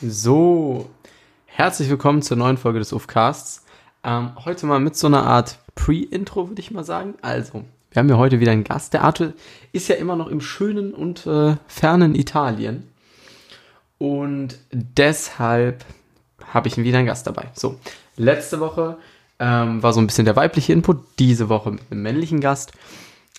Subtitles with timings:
[0.00, 0.88] So,
[1.46, 3.64] herzlich willkommen zur neuen Folge des UFCasts.
[4.04, 7.14] Ähm, heute mal mit so einer Art Pre-Intro, würde ich mal sagen.
[7.20, 8.92] Also, wir haben ja heute wieder einen Gast.
[8.92, 9.32] Der Arthur
[9.72, 12.88] ist ja immer noch im schönen und äh, fernen Italien.
[13.98, 15.84] Und deshalb
[16.52, 17.50] habe ich wieder einen Gast dabei.
[17.54, 17.80] So,
[18.16, 18.98] letzte Woche
[19.40, 22.70] ähm, war so ein bisschen der weibliche Input, diese Woche mit einem männlichen Gast.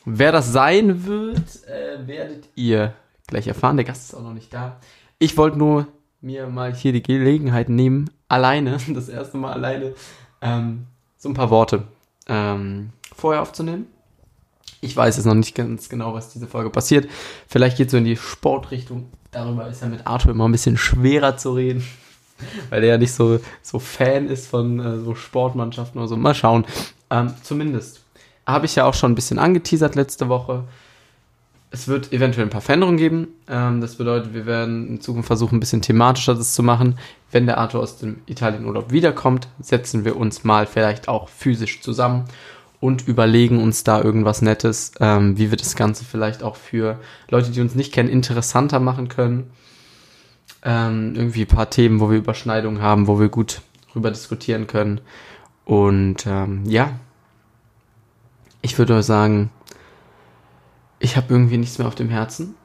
[0.03, 2.95] Wer das sein wird, äh, werdet ihr
[3.27, 3.77] gleich erfahren.
[3.77, 4.81] Der Gast ist auch noch nicht da.
[5.19, 5.87] Ich wollte nur
[6.21, 9.93] mir mal hier die Gelegenheit nehmen, alleine, das erste Mal alleine,
[10.41, 10.85] ähm,
[11.17, 11.83] so ein paar Worte
[12.27, 13.87] ähm, vorher aufzunehmen.
[14.81, 17.09] Ich weiß jetzt noch nicht ganz genau, was diese Folge passiert.
[17.47, 19.09] Vielleicht geht es so in die Sportrichtung.
[19.31, 21.85] Darüber ist ja mit Arthur immer ein bisschen schwerer zu reden,
[22.69, 26.15] weil er ja nicht so, so Fan ist von äh, so Sportmannschaften oder so.
[26.15, 26.65] Mal schauen.
[27.09, 28.01] Ähm, zumindest
[28.47, 30.63] habe ich ja auch schon ein bisschen angeteasert letzte Woche.
[31.71, 33.27] Es wird eventuell ein paar Veränderungen geben.
[33.47, 36.97] Ähm, das bedeutet, wir werden in Zukunft versuchen, ein bisschen thematischer das zu machen.
[37.31, 42.25] Wenn der Arthur aus dem Italienurlaub wiederkommt, setzen wir uns mal vielleicht auch physisch zusammen
[42.79, 47.51] und überlegen uns da irgendwas Nettes, ähm, wie wir das Ganze vielleicht auch für Leute,
[47.51, 49.51] die uns nicht kennen, interessanter machen können.
[50.63, 55.01] Ähm, irgendwie ein paar Themen, wo wir Überschneidungen haben, wo wir gut drüber diskutieren können.
[55.65, 56.93] Und ähm, ja,
[58.61, 59.51] ich würde sagen,
[60.99, 62.55] ich habe irgendwie nichts mehr auf dem Herzen,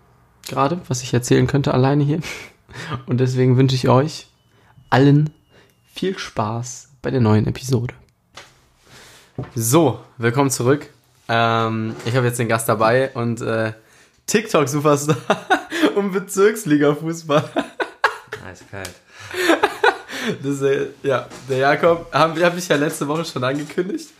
[0.46, 2.20] gerade, was ich erzählen könnte alleine hier.
[3.06, 4.26] Und deswegen wünsche ich euch
[4.90, 5.30] allen
[5.92, 7.94] viel Spaß bei der neuen Episode.
[9.54, 10.88] So, willkommen zurück.
[11.28, 13.72] Ähm, ich habe jetzt den Gast dabei und äh,
[14.26, 15.16] TikTok-Superstar
[15.96, 17.42] und Bezirksliga-Fußball.
[18.46, 18.94] Eiskalt.
[20.42, 24.10] Das ist, äh, ja, der Jakob, habe hab ich ja letzte Woche schon angekündigt.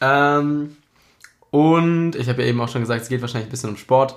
[0.00, 0.76] Ähm,
[1.50, 4.16] und ich habe ja eben auch schon gesagt, es geht wahrscheinlich ein bisschen um Sport.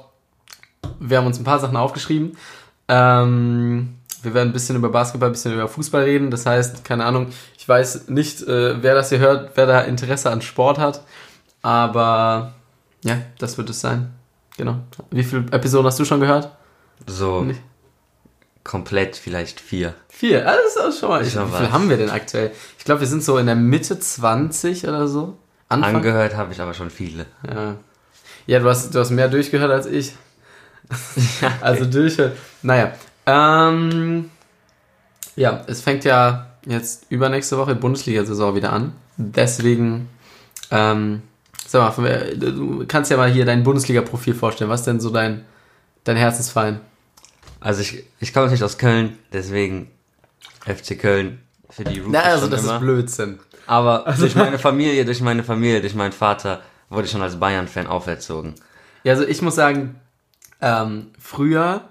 [0.99, 2.37] Wir haben uns ein paar Sachen aufgeschrieben.
[2.87, 6.31] Ähm, wir werden ein bisschen über Basketball, ein bisschen über Fußball reden.
[6.31, 10.29] Das heißt, keine Ahnung, ich weiß nicht, äh, wer das hier hört, wer da Interesse
[10.29, 11.03] an Sport hat.
[11.61, 12.53] Aber
[13.03, 14.11] ja, das wird es sein.
[14.58, 14.77] Genau.
[15.09, 16.52] Wie viele Episoden hast du schon gehört?
[17.08, 17.61] So Nicht?
[18.64, 19.95] komplett vielleicht vier.
[20.09, 20.47] Vier.
[20.47, 21.25] Ah, das ist auch schon mal.
[21.25, 21.71] Schon wie viel was.
[21.71, 22.52] haben wir denn aktuell?
[22.77, 25.37] Ich glaube, wir sind so in der Mitte 20 oder so.
[25.71, 25.95] Anfang.
[25.95, 27.26] Angehört habe ich aber schon viele.
[27.48, 27.76] Ja.
[28.48, 30.14] Ja, du hast, du hast mehr durchgehört als ich.
[31.61, 32.36] also durchhört.
[32.61, 32.93] Naja.
[33.26, 34.30] Ähm,
[35.36, 38.93] ja, es fängt ja jetzt übernächste Woche Bundesliga-Saison wieder an.
[39.17, 40.09] Deswegen,
[40.71, 41.21] ähm,
[41.67, 44.70] sag mal, wer- du kannst ja mal hier dein Bundesliga-Profil vorstellen.
[44.70, 45.45] Was ist denn so dein,
[46.03, 46.82] dein Herzensverein?
[47.59, 49.89] Also ich, ich komme nicht aus Köln, deswegen
[50.65, 51.39] FC Köln
[51.70, 52.73] für die Rookies Na, also das immer.
[52.76, 53.39] ist Blödsinn.
[53.67, 57.88] Aber durch meine Familie, durch meine Familie, durch meinen Vater wurde ich schon als Bayern-Fan
[57.88, 58.55] auferzogen.
[59.04, 59.99] Ja, also ich muss sagen,
[60.61, 61.82] ähm, früher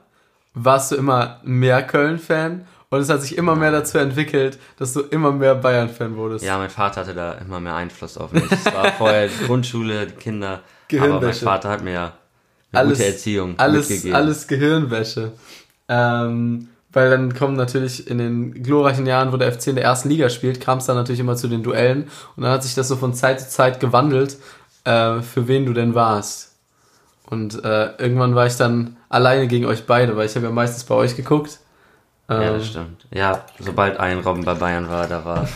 [0.54, 5.00] warst du immer mehr Köln-Fan und es hat sich immer mehr dazu entwickelt, dass du
[5.00, 6.44] immer mehr Bayern-Fan wurdest.
[6.44, 8.50] Ja, mein Vater hatte da immer mehr Einfluss auf mich.
[8.50, 10.60] Es war vorher die Grundschule, die Kinder.
[10.98, 11.34] Aber mein.
[11.34, 12.12] Vater hat mir ja
[12.72, 14.16] eine alles, gute Erziehung alles, mitgegeben.
[14.16, 15.32] alles Gehirnwäsche.
[15.88, 20.08] Ähm, weil dann kommen natürlich in den glorreichen Jahren, wo der FC in der ersten
[20.08, 22.88] Liga spielt, kam es dann natürlich immer zu den Duellen und dann hat sich das
[22.88, 24.38] so von Zeit zu Zeit gewandelt,
[24.84, 26.56] äh, für wen du denn warst.
[27.26, 30.84] Und äh, irgendwann war ich dann alleine gegen euch beide, weil ich habe ja meistens
[30.84, 31.60] bei euch geguckt.
[32.28, 33.06] Ja, Ähm, das stimmt.
[33.12, 35.48] Ja, sobald ein Robben bei Bayern war, da war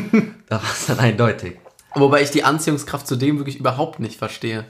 [0.48, 1.56] da war es dann eindeutig.
[1.94, 4.64] Wobei ich die Anziehungskraft zu dem wirklich überhaupt nicht verstehe.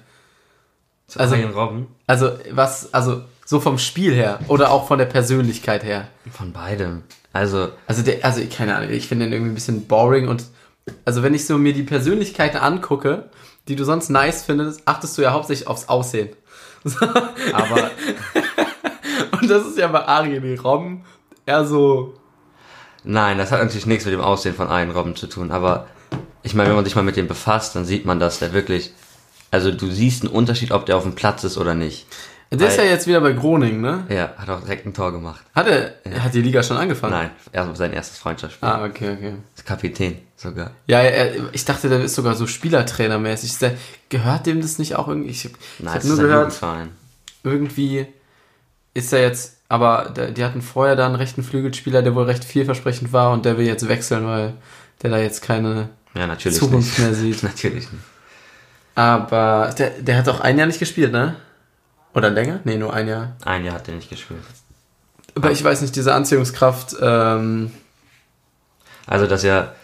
[1.07, 1.89] Zu also, Robben?
[2.07, 3.23] Also, was, also,
[3.53, 6.09] so vom Spiel her oder auch von der Persönlichkeit her.
[6.33, 7.05] Von beidem.
[7.33, 10.45] Also, Also, der, also, keine Ahnung, ich finde den irgendwie ein bisschen boring und,
[11.05, 13.31] also, wenn ich so mir die Persönlichkeiten angucke,
[13.69, 16.31] die du sonst nice findest, achtest du ja hauptsächlich aufs Aussehen.
[17.53, 17.91] aber
[19.41, 21.05] Und das ist ja bei Ari Robben
[21.47, 22.15] eher so,
[23.05, 25.51] nein, das hat natürlich nichts mit dem Aussehen von einem Robben zu tun.
[25.51, 25.87] Aber
[26.43, 28.93] ich meine, wenn man sich mal mit dem befasst, dann sieht man, dass der wirklich.
[29.51, 32.07] Also du siehst einen Unterschied, ob der auf dem Platz ist oder nicht.
[32.61, 34.05] Der ist ja jetzt wieder bei Groningen, ne?
[34.09, 35.43] Er hat auch direkt ein Tor gemacht.
[35.55, 37.13] Hat er, hat die Liga schon angefangen?
[37.15, 38.69] Nein, er sein erstes Freundschaftsspiel.
[38.69, 39.35] Ah, okay, okay.
[39.57, 40.73] Ist Kapitän sogar.
[40.87, 43.59] Ja, er, ich dachte, der ist sogar so Spielertrainermäßig.
[43.59, 43.75] Der-
[44.09, 45.31] Gehört dem das nicht auch irgendwie?
[45.31, 46.89] Ich, ich Nein, es nur gehört, Jugendverein.
[47.43, 48.07] irgendwie
[48.95, 53.13] ist er jetzt, aber die hatten vorher da einen rechten Flügelspieler, der wohl recht vielversprechend
[53.15, 54.53] war und der will jetzt wechseln, weil
[55.03, 56.99] der da jetzt keine Ja, natürlich Zukunft nicht.
[56.99, 57.43] mehr sieht.
[57.43, 58.03] natürlich nicht.
[58.95, 61.37] Aber der, der hat auch ein Jahr nicht gespielt, ne?
[62.15, 62.61] Oder länger?
[62.65, 63.37] Nee, nur ein Jahr.
[63.45, 64.41] Ein Jahr hat er nicht gespielt.
[65.35, 67.71] Aber ich weiß nicht, diese Anziehungskraft, ähm,
[69.07, 69.75] Also, dass er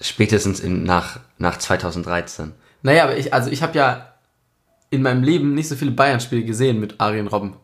[0.00, 2.52] spätestens in, nach, nach 2013.
[2.82, 4.14] naja, aber ich, also ich habe ja
[4.90, 7.56] in meinem Leben nicht so viele Bayern-Spiele gesehen mit Arjen Robben.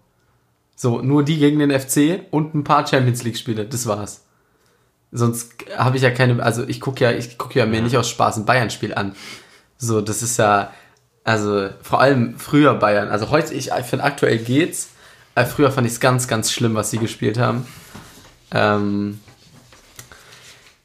[0.74, 4.24] So, nur die gegen den FC und ein paar Champions League-Spiele, das war's.
[5.12, 8.08] Sonst habe ich ja keine, also ich gucke ja, ich gucke ja mir nicht aus
[8.08, 9.14] Spaß ein Bayern-Spiel an.
[9.76, 10.72] So, das ist ja,
[11.24, 13.08] also vor allem früher Bayern.
[13.08, 14.90] Also heute, ich finde aktuell geht's.
[15.34, 17.66] Äh, früher fand ich es ganz, ganz schlimm, was sie gespielt haben.
[18.52, 19.20] Ähm,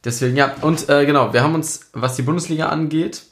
[0.04, 0.54] deswegen, ja.
[0.62, 3.24] Und äh, genau, wir haben uns, was die Bundesliga angeht,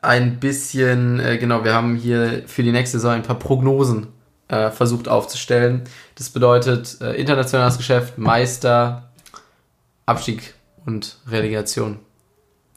[0.00, 4.08] ein bisschen, äh, genau, wir haben hier für die nächste Saison ein paar Prognosen
[4.48, 5.84] äh, versucht aufzustellen.
[6.16, 9.12] Das bedeutet äh, internationales Geschäft, Meister,
[10.04, 10.54] Abstieg
[10.84, 12.00] und Relegation.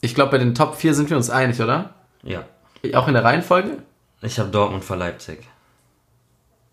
[0.01, 1.95] Ich glaube, bei den Top 4 sind wir uns einig, oder?
[2.21, 2.45] Ja.
[2.93, 3.77] Auch in der Reihenfolge?
[4.21, 5.47] Ich habe Dortmund vor Leipzig.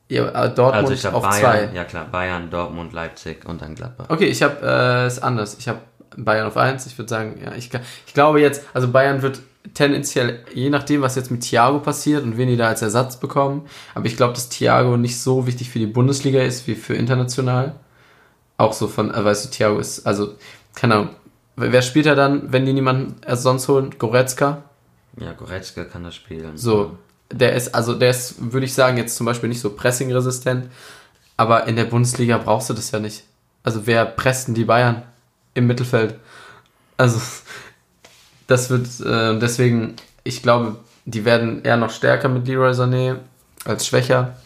[0.09, 1.75] Ja, äh, Dortmund Also ich auf Bayern, 2.
[1.75, 4.07] ja klar, Bayern, Dortmund, Leipzig und dann Gladbach.
[4.09, 5.57] Okay, ich habe äh, es anders.
[5.59, 5.79] Ich habe
[6.17, 6.87] Bayern auf 1.
[6.87, 7.71] Ich würde sagen, ja, ich,
[8.07, 9.41] ich glaube jetzt, also Bayern wird
[9.75, 13.67] tendenziell, je nachdem, was jetzt mit Thiago passiert und wen die da als Ersatz bekommen,
[13.95, 17.77] aber ich glaube, dass Thiago nicht so wichtig für die Bundesliga ist wie für international.
[18.59, 20.35] Auch so von, äh, weißt du, Thiago ist, also,
[20.75, 21.09] keine Ahnung.
[21.57, 23.95] Wer spielt er dann, wenn die niemanden erst sonst holen?
[23.99, 24.63] Goretzka?
[25.19, 26.57] Ja, Goretzka kann das spielen.
[26.57, 26.97] So,
[27.31, 30.71] der ist, also der ist, würde ich sagen, jetzt zum Beispiel nicht so pressingresistent,
[31.37, 33.25] aber in der Bundesliga brauchst du das ja nicht.
[33.63, 35.03] Also wer presst denn die Bayern
[35.55, 36.17] im Mittelfeld?
[36.97, 37.21] Also
[38.47, 43.19] das wird, äh, deswegen, ich glaube, die werden eher noch stärker mit Leroy Sané
[43.65, 44.37] als schwächer.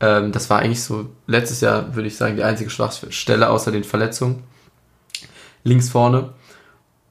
[0.00, 3.84] Ähm, das war eigentlich so letztes Jahr, würde ich sagen, die einzige Schwachstelle außer den
[3.84, 4.42] Verletzungen.
[5.62, 6.30] Links vorne.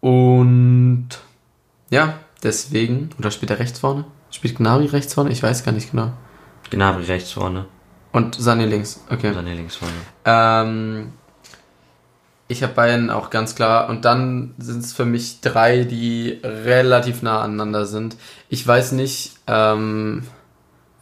[0.02, 1.10] Und
[1.90, 4.06] ja, deswegen, oder spielt er rechts vorne?
[4.32, 5.32] Spielt Gnabry rechts vorne?
[5.32, 6.14] Ich weiß gar nicht genau.
[6.70, 7.66] Gnabry rechts vorne,
[8.12, 9.32] Und Sané links, okay.
[9.32, 9.94] Sané links vorne.
[10.26, 11.14] Ähm,
[12.48, 13.90] ich habe Bayern auch ganz klar.
[13.90, 18.18] Und dann sind es für mich drei, die relativ nah aneinander sind.
[18.50, 20.24] Ich weiß nicht, ähm,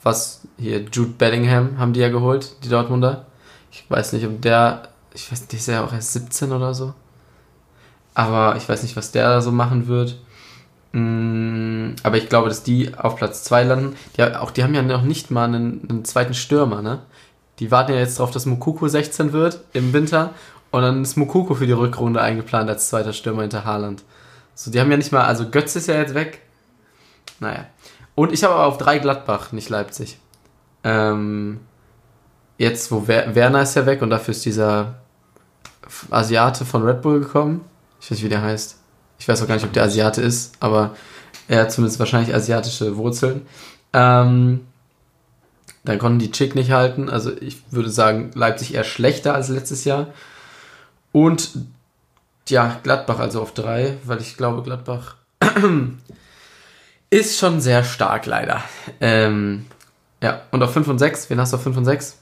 [0.03, 3.25] was hier, Jude Bellingham haben die ja geholt, die Dortmunder.
[3.71, 6.73] Ich weiß nicht, ob der, ich weiß nicht, der ist ja auch erst 17 oder
[6.73, 6.93] so.
[8.13, 10.17] Aber ich weiß nicht, was der da so machen wird.
[10.91, 13.95] Mm, Aber ich glaube, dass die auf Platz 2 landen.
[14.15, 16.99] Die, auch, die haben ja noch nicht mal einen, einen zweiten Stürmer, ne?
[17.59, 20.33] Die warten ja jetzt darauf, dass Mukoko 16 wird im Winter.
[20.71, 24.03] Und dann ist Mukoko für die Rückrunde eingeplant als zweiter Stürmer hinter Haaland.
[24.53, 26.41] So, die haben ja nicht mal, also Götz ist ja jetzt weg.
[27.39, 27.65] Naja.
[28.15, 30.17] Und ich habe aber auf drei Gladbach, nicht Leipzig.
[30.83, 31.59] Ähm,
[32.57, 34.95] jetzt, wo Wer Werner ist ja weg und dafür ist dieser
[36.09, 37.65] Asiate von Red Bull gekommen.
[37.99, 38.76] Ich weiß nicht, wie der heißt.
[39.19, 40.95] Ich weiß auch gar nicht, ob der Asiate ist, aber
[41.47, 43.45] er hat zumindest wahrscheinlich asiatische Wurzeln.
[43.93, 44.61] Ähm,
[45.83, 47.09] dann konnten die Chick nicht halten.
[47.09, 50.07] Also ich würde sagen, Leipzig eher schlechter als letztes Jahr.
[51.11, 51.51] Und
[52.49, 55.15] ja, Gladbach also auf drei, weil ich glaube, Gladbach
[57.09, 58.63] ist schon sehr stark leider.
[58.99, 59.65] Ähm,
[60.21, 62.17] ja, und auf 5 und 6, wen hast du auf 5 und 6?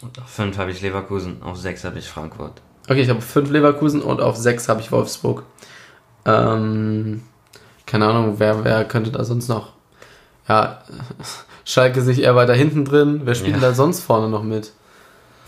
[0.00, 2.62] Und auf 5 habe ich Leverkusen, auf 6 habe ich Frankfurt.
[2.88, 5.42] Okay, ich habe 5 Leverkusen und auf 6 habe ich Wolfsburg.
[6.26, 7.22] Ähm,
[7.86, 9.72] keine Ahnung, wer, wer könnte da sonst noch?
[10.48, 10.82] Ja,
[11.64, 13.22] Schalke sich eher weiter hinten drin.
[13.24, 13.60] Wer spielt Ja.
[13.62, 14.72] da sonst vorne noch mit?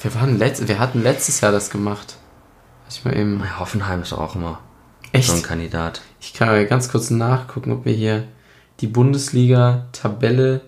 [0.00, 2.16] Wir, waren letzt, wir hatten letztes Jahr das gemacht.
[2.88, 3.40] Ich mal eben.
[3.40, 4.60] Ja, Hoffenheim ist auch immer
[5.12, 5.28] Echt?
[5.28, 6.00] so ein Kandidat.
[6.20, 8.24] Ich kann mal ganz kurz nachgucken, ob wir hier
[8.80, 10.60] die Bundesliga-Tabelle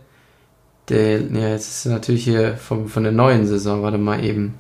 [0.88, 1.20] der.
[1.22, 3.82] Ja, jetzt ist sie natürlich hier vom, von der neuen Saison.
[3.82, 4.58] Warte mal eben.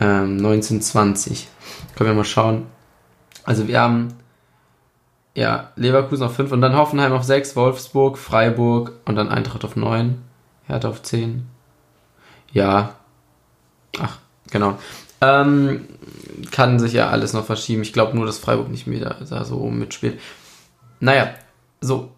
[0.00, 1.48] ähm, 1920.
[1.96, 2.66] Können wir mal schauen.
[3.44, 4.14] Also wir haben
[5.34, 9.76] ja Leverkusen auf 5 und dann Hoffenheim auf 6, Wolfsburg, Freiburg und dann Eintracht auf
[9.76, 10.22] 9,
[10.66, 11.46] Hertha auf 10.
[12.52, 12.96] Ja.
[13.98, 14.18] Ach,
[14.50, 14.78] genau.
[15.20, 15.86] Ähm,
[16.50, 17.82] kann sich ja alles noch verschieben.
[17.82, 20.20] Ich glaube nur, dass Freiburg nicht mehr da, da so mitspielt.
[21.00, 21.34] Naja,
[21.80, 22.10] so.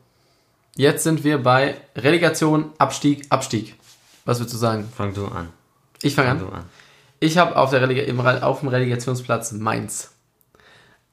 [0.77, 3.75] Jetzt sind wir bei Relegation, Abstieg, Abstieg.
[4.25, 4.89] Was würdest du sagen?
[4.97, 5.49] Fang du an.
[6.03, 6.47] Ich fange Fang an.
[6.47, 6.65] du an.
[7.21, 10.13] Ich habe auf, auf dem Relegationsplatz Mainz.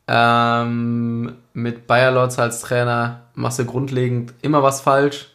[0.08, 5.28] Ähm, mit Bayer Lorz als Trainer machst du grundlegend immer was falsch.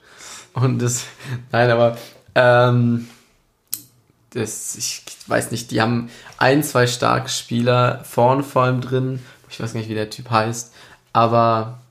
[0.54, 1.04] Und das,
[1.52, 1.98] nein, aber
[2.34, 3.06] ähm,
[4.30, 9.22] das, ich weiß nicht, die haben ein, zwei starke Spieler vorne vor allem drin.
[9.50, 10.72] Ich weiß gar nicht, wie der Typ heißt.
[11.12, 11.81] Aber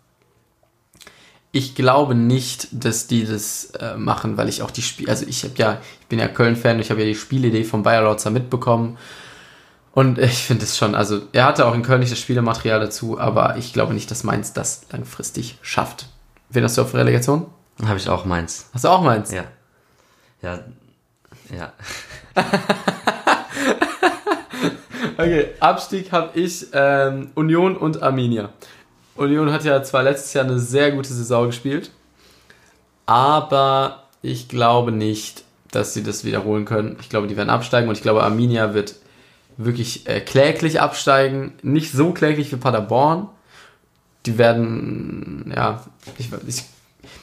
[1.51, 5.43] ich glaube nicht, dass die das äh, machen, weil ich auch die Spiele, also ich
[5.43, 8.97] habe ja, ich bin ja Köln-Fan, ich habe ja die Spielidee von Bayer Lorzer mitbekommen.
[9.93, 13.19] Und ich finde es schon, also er hatte auch in Köln nicht das Spielematerial dazu,
[13.19, 16.07] aber ich glaube nicht, dass Mainz das langfristig schafft.
[16.49, 17.47] Wen hast du auf Relegation?
[17.85, 18.69] Habe ich auch meins.
[18.73, 19.31] Hast du auch Mainz?
[19.31, 19.45] Ja.
[20.41, 20.59] Ja.
[21.55, 21.73] Ja.
[25.17, 28.49] Okay, Abstieg habe ich ähm, Union und Arminia.
[29.21, 31.91] Union hat ja zwar letztes Jahr eine sehr gute Saison gespielt,
[33.05, 36.97] aber ich glaube nicht, dass sie das wiederholen können.
[37.01, 38.95] Ich glaube, die werden absteigen und ich glaube, Arminia wird
[39.57, 41.53] wirklich äh, kläglich absteigen.
[41.61, 43.29] Nicht so kläglich wie Paderborn.
[44.25, 45.83] Die werden, ja,
[46.17, 46.63] ich, ich,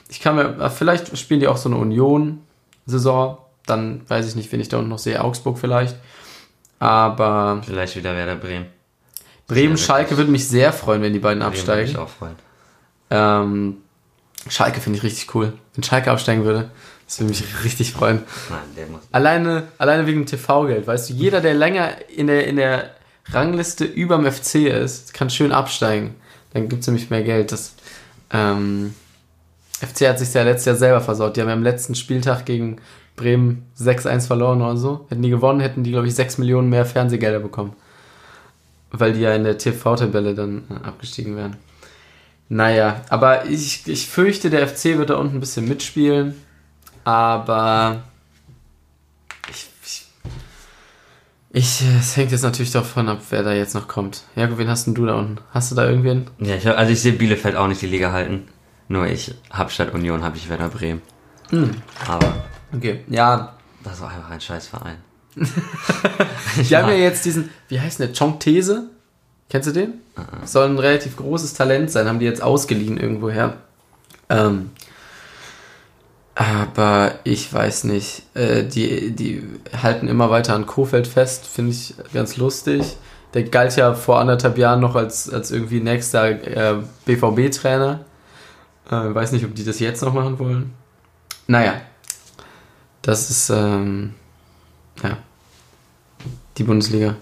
[0.09, 3.39] ich kann mir, vielleicht spielen die auch so eine Union-Saison.
[3.67, 5.23] Dann weiß ich nicht, wen ich da unten noch sehe.
[5.23, 5.97] Augsburg vielleicht.
[6.79, 7.61] Aber.
[7.65, 8.78] Vielleicht wieder Werder Bremen.
[9.49, 11.89] Bremen, Schalke würde mich sehr freuen, wenn die beiden Bremen absteigen.
[11.89, 12.37] würde mich auch freuen.
[13.11, 13.77] Ähm,
[14.49, 15.55] Schalke finde ich richtig cool.
[15.75, 16.71] Wenn Schalke absteigen würde,
[17.07, 18.23] das würde mich richtig freuen.
[18.51, 19.01] Nein, der muss.
[19.11, 22.91] Alleine, alleine wegen dem TV-Geld, weißt du, jeder, der länger in der, in der
[23.31, 26.15] Rangliste über dem FC ist, kann schön absteigen.
[26.53, 27.53] Dann gibt es nämlich mehr Geld.
[27.53, 27.75] Das,
[28.31, 28.95] ähm,
[29.81, 31.37] FC hat sich ja letztes Jahr selber versaut.
[31.37, 32.81] Die haben ja am letzten Spieltag gegen
[33.17, 35.07] Bremen 6-1 verloren oder so.
[35.09, 37.75] Hätten die gewonnen, hätten die, glaube ich, 6 Millionen mehr Fernsehgelder bekommen.
[38.91, 41.57] Weil die ja in der TV-Tabelle dann äh, abgestiegen wären.
[42.49, 46.35] Naja, aber ich, ich fürchte, der FC wird da unten ein bisschen mitspielen.
[47.05, 48.05] Aber
[49.51, 50.07] ich, ich,
[51.51, 54.25] ich äh, es hängt jetzt natürlich davon ab, wer da jetzt noch kommt.
[54.37, 55.39] Ja, wen hast denn du da unten?
[55.53, 56.31] Hast du da irgendwen?
[56.39, 58.49] Ja, ich, also ich sehe Bielefeld auch nicht die Liga halten.
[58.89, 61.03] Nur ich hab statt Union habe ich Werder Bremen.
[61.51, 61.71] Hm.
[62.07, 63.55] Aber Okay, ja.
[63.83, 64.97] das war einfach ein Scheißverein.
[66.69, 68.89] Die haben ja jetzt diesen, wie heißt der, Chong These?
[69.49, 69.95] Kennst du den?
[70.45, 73.57] Soll ein relativ großes Talent sein, haben die jetzt ausgeliehen irgendwoher.
[74.29, 74.71] Ähm,
[76.35, 78.23] aber ich weiß nicht.
[78.35, 79.43] Äh, die, die
[79.83, 82.97] halten immer weiter an Kofeld fest, finde ich ganz lustig.
[83.35, 88.01] Der galt ja vor anderthalb Jahren noch als, als irgendwie nächster äh, BVB-Trainer.
[88.91, 90.73] Äh, weiß nicht, ob die das jetzt noch machen wollen.
[91.47, 91.81] Naja.
[93.03, 94.15] Das ist, ähm,
[95.03, 95.19] ja.
[96.57, 97.17] Die Bundesliga.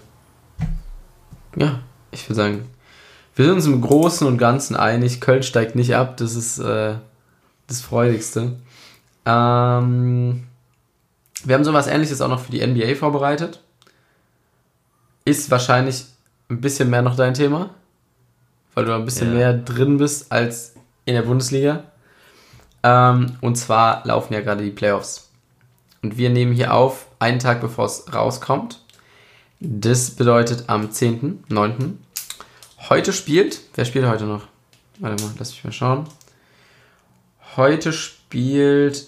[1.55, 1.79] Ja,
[2.11, 2.65] ich würde sagen,
[3.35, 5.21] wir sind uns im Großen und Ganzen einig.
[5.21, 6.95] Köln steigt nicht ab, das ist äh,
[7.67, 8.55] das Freudigste.
[9.25, 10.43] Ähm,
[11.43, 13.61] wir haben sowas ähnliches auch noch für die NBA vorbereitet.
[15.25, 16.05] Ist wahrscheinlich
[16.49, 17.71] ein bisschen mehr noch dein Thema,
[18.73, 19.37] weil du ein bisschen Ja.
[19.37, 20.73] mehr drin bist als
[21.05, 21.83] in der Bundesliga.
[22.83, 25.29] Ähm, und zwar laufen ja gerade die Playoffs.
[26.01, 28.81] Und wir nehmen hier auf, einen Tag bevor es rauskommt.
[29.59, 31.93] Das bedeutet am 10.9.
[32.89, 34.47] Heute spielt, wer spielt heute noch?
[34.99, 36.07] Warte mal, lass mich mal schauen.
[37.55, 39.05] Heute spielt,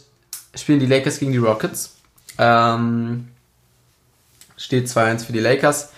[0.56, 1.98] spielen die Lakers gegen die Rockets.
[2.40, 3.28] Ähm,
[4.58, 5.92] steht 2-1 für die Lakers.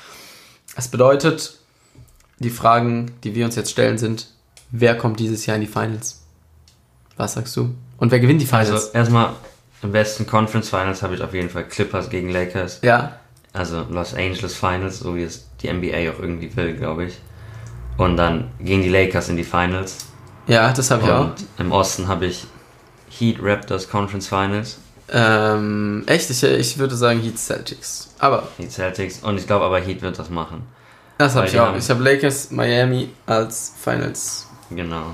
[0.75, 1.57] Das bedeutet,
[2.39, 4.27] die Fragen, die wir uns jetzt stellen, sind,
[4.71, 6.23] wer kommt dieses Jahr in die Finals?
[7.15, 7.73] Was sagst du?
[7.97, 8.69] Und wer gewinnt die Finals?
[8.69, 9.33] Also erstmal
[9.81, 12.79] im besten Conference Finals habe ich auf jeden Fall Clippers gegen Lakers.
[12.81, 13.20] ja,
[13.53, 17.17] Also Los Angeles Finals, so wie es die NBA auch irgendwie will, glaube ich.
[17.97, 19.97] Und dann gehen die Lakers in die Finals.
[20.47, 21.25] ja, das habe ich auch.
[21.25, 22.45] Und im Osten habe ich
[23.09, 24.77] Heat Raptors Conference Finals,
[25.13, 28.13] Ähm, echt, ich, ich würde sagen Heat Celtics.
[28.19, 29.19] Aber Heat Celtics.
[29.19, 30.63] Und ich glaube aber Heat wird das machen.
[31.17, 31.75] das habe ich auch.
[31.75, 34.47] Ich habe Lakers, Miami als Finals.
[34.69, 35.07] Genau.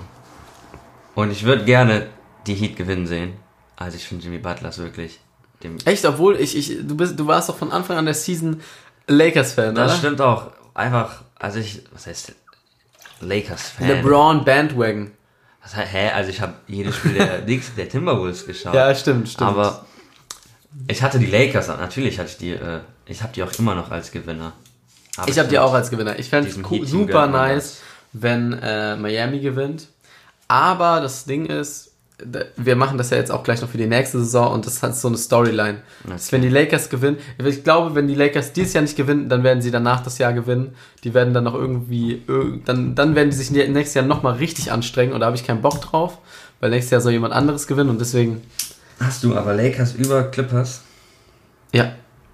[1.16, 2.06] Und ich würde gerne
[2.46, 3.34] die Heat gewinnen sehen.
[3.76, 5.20] Also ich finde Jimmy Butler ist wirklich
[5.64, 5.78] dem.
[5.86, 8.62] Echt, obwohl ich, ich du bist, du warst doch von Anfang an der Season
[9.08, 9.98] Lakers-Fan, Das oder?
[10.00, 10.52] stimmt auch.
[10.74, 12.34] Einfach, also ich, was heißt
[13.22, 13.88] Lakers-Fan?
[13.88, 15.12] LeBron Bandwagon.
[15.64, 16.12] Was, hä?
[16.12, 17.42] Also ich habe jedes Spiel der,
[17.78, 18.74] der Timberwolves geschaut.
[18.74, 19.50] Ja, stimmt, stimmt.
[19.50, 19.86] Aber
[20.88, 23.92] ich hatte die Lakers, natürlich hatte ich die, äh, ich habe die auch immer noch
[23.92, 24.54] als Gewinner.
[25.18, 26.20] Aber ich habe die auch als Gewinner.
[26.20, 26.56] Ich fände es
[26.90, 27.82] super nice,
[28.14, 29.88] wenn äh, Miami gewinnt.
[30.48, 31.87] Aber das Ding ist,
[32.56, 34.96] wir machen das ja jetzt auch gleich noch für die nächste Saison und das hat
[34.96, 35.82] so eine Storyline.
[36.10, 39.44] Dass wenn die Lakers gewinnen, ich glaube, wenn die Lakers dieses Jahr nicht gewinnen, dann
[39.44, 40.74] werden sie danach das Jahr gewinnen.
[41.04, 44.34] Die werden dann noch irgendwie, irg- dann, dann werden die sich nä- nächstes Jahr nochmal
[44.38, 46.18] richtig anstrengen und da habe ich keinen Bock drauf,
[46.60, 48.42] weil nächstes Jahr soll jemand anderes gewinnen und deswegen,
[49.00, 50.82] Hast du aber Lakers über Clippers?
[51.72, 51.92] ja.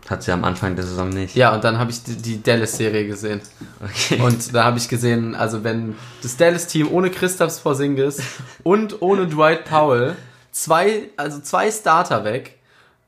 [0.10, 1.36] Hat sie am Anfang der Saison nicht.
[1.36, 3.42] Ja, und dann habe ich die, die Dallas-Serie gesehen.
[3.82, 4.22] Okay.
[4.22, 8.22] Und da habe ich gesehen, also wenn das Dallas-Team ohne Christoph Porzingis
[8.64, 10.16] und ohne Dwight Powell
[10.52, 12.60] zwei, also zwei Starter weg,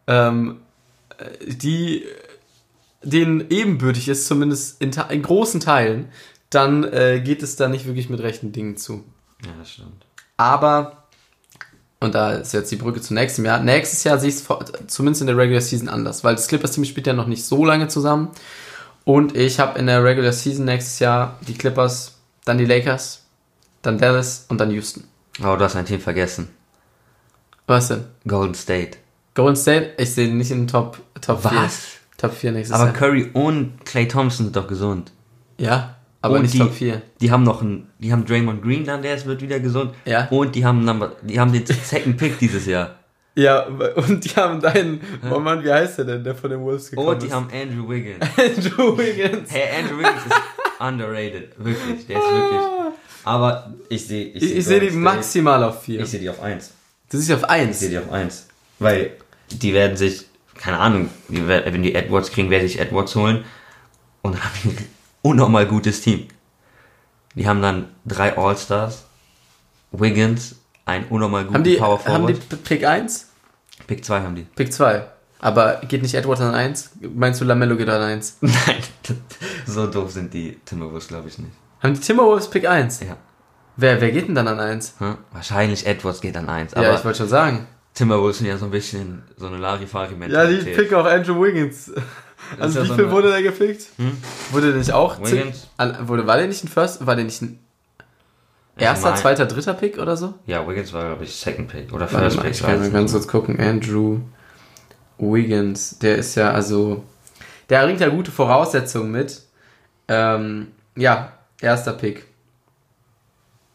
[0.08, 0.62] ähm,
[1.18, 2.06] äh, die
[3.06, 6.10] denen ebenbürtig ist, zumindest in, in großen Teilen,
[6.50, 9.04] dann äh, geht es da nicht wirklich mit rechten Dingen zu.
[9.46, 10.06] ja, das stimmt.
[10.38, 11.05] Aber,
[12.06, 14.46] und da ist jetzt die Brücke zu nächstem Jahr, nächstes Jahr sehe ich es
[14.88, 17.88] zumindest in der Regular Season anders, weil das Clippers-Team spielt ja noch nicht so lange
[17.88, 18.30] zusammen.
[19.04, 22.14] Und ich habe in der Regular Season nächstes Jahr die Clippers,
[22.46, 23.24] dann die Lakers,
[23.82, 25.04] dann Dallas und dann Houston.
[25.42, 26.48] Oh, du hast ein Team vergessen.
[27.68, 28.06] Was denn?
[28.28, 28.98] Golden State.
[29.34, 29.94] Golden State?
[29.98, 31.52] Ich sehe nicht in den Top, Top 4.
[31.52, 31.88] Was?
[32.18, 32.94] Top 4 nächstes Aber Jahr.
[32.94, 35.12] Curry und Clay Thompson sind doch gesund.
[35.58, 35.96] Ja,
[36.26, 37.02] aber und nicht die, Top 4.
[37.22, 39.94] Die haben noch einen, die haben Draymond Green dann, der ist, wird wieder gesund.
[40.06, 40.28] Ja.
[40.30, 42.96] Und die haben Number, die haben den Second Pick dieses Jahr.
[43.38, 43.66] Ja,
[43.96, 47.10] und die haben deinen, oh Mann, wie heißt der denn, der von den Wolves gekommen
[47.10, 47.34] Und die ist?
[47.34, 48.24] haben Andrew Wiggins.
[48.38, 49.52] Andrew Wiggins.
[49.52, 51.52] Hey, Andrew Wiggins ist underrated.
[51.58, 52.62] Wirklich, der ist wirklich.
[53.26, 54.28] Aber ich sehe.
[54.28, 56.00] Ich, ich sehe die maximal auf 4.
[56.00, 56.72] Ich sehe die auf 1.
[57.12, 57.78] Du siehst auf Ich 1.
[57.78, 58.48] sehe die auf 1.
[58.80, 59.12] Weil
[59.52, 60.28] die werden sich,
[60.58, 63.44] keine Ahnung, die, wenn die Edwards kriegen, werde ich Edwards holen.
[64.22, 64.78] Und dann haben die
[65.26, 66.28] unnormal gutes Team.
[67.34, 69.06] Die haben dann drei All-Stars.
[69.92, 70.56] Wiggins,
[70.86, 72.64] ein unnormal guten Haben die, Power haben die Forward.
[72.64, 73.30] Pick 1?
[73.88, 74.44] Pick 2 haben die.
[74.44, 75.08] Pick 2.
[75.40, 76.92] Aber geht nicht Edwards an 1?
[77.14, 78.38] Meinst du Lamello geht an 1?
[78.42, 78.54] Nein,
[79.66, 81.52] so doof sind die Timberwolves, glaube ich, nicht.
[81.82, 83.02] Haben die Timberwolves Pick 1?
[83.02, 83.18] Ja.
[83.78, 84.96] Wer, wer geht denn dann an 1?
[85.00, 85.18] Hm?
[85.32, 86.74] Wahrscheinlich Edwards geht an 1.
[86.74, 87.68] Ja, Aber ich wollte schon sagen.
[87.96, 91.92] Timberwolves sind ja so ein bisschen so eine larifari Ja, die picken auch Andrew Wiggins.
[92.60, 93.88] Also ja wie so viel wurde der gepickt?
[93.98, 94.18] Hm?
[94.52, 95.20] Wurde der nicht auch?
[95.22, 95.68] Wiggins?
[95.78, 97.06] An, wurde, war der nicht ein First?
[97.06, 97.60] War der nicht ein
[98.78, 100.34] erster, mein- zweiter, dritter Pick oder so?
[100.46, 102.52] Ja, Wiggins war, glaube ich, Second Pick oder First Pick.
[102.52, 103.22] ich kann mal ganz nicht.
[103.22, 103.60] kurz gucken.
[103.60, 104.20] Andrew
[105.18, 107.04] Wiggins, der ist ja also,
[107.70, 109.42] der bringt ja gute Voraussetzungen mit.
[110.08, 112.26] Ähm, ja, erster Pick.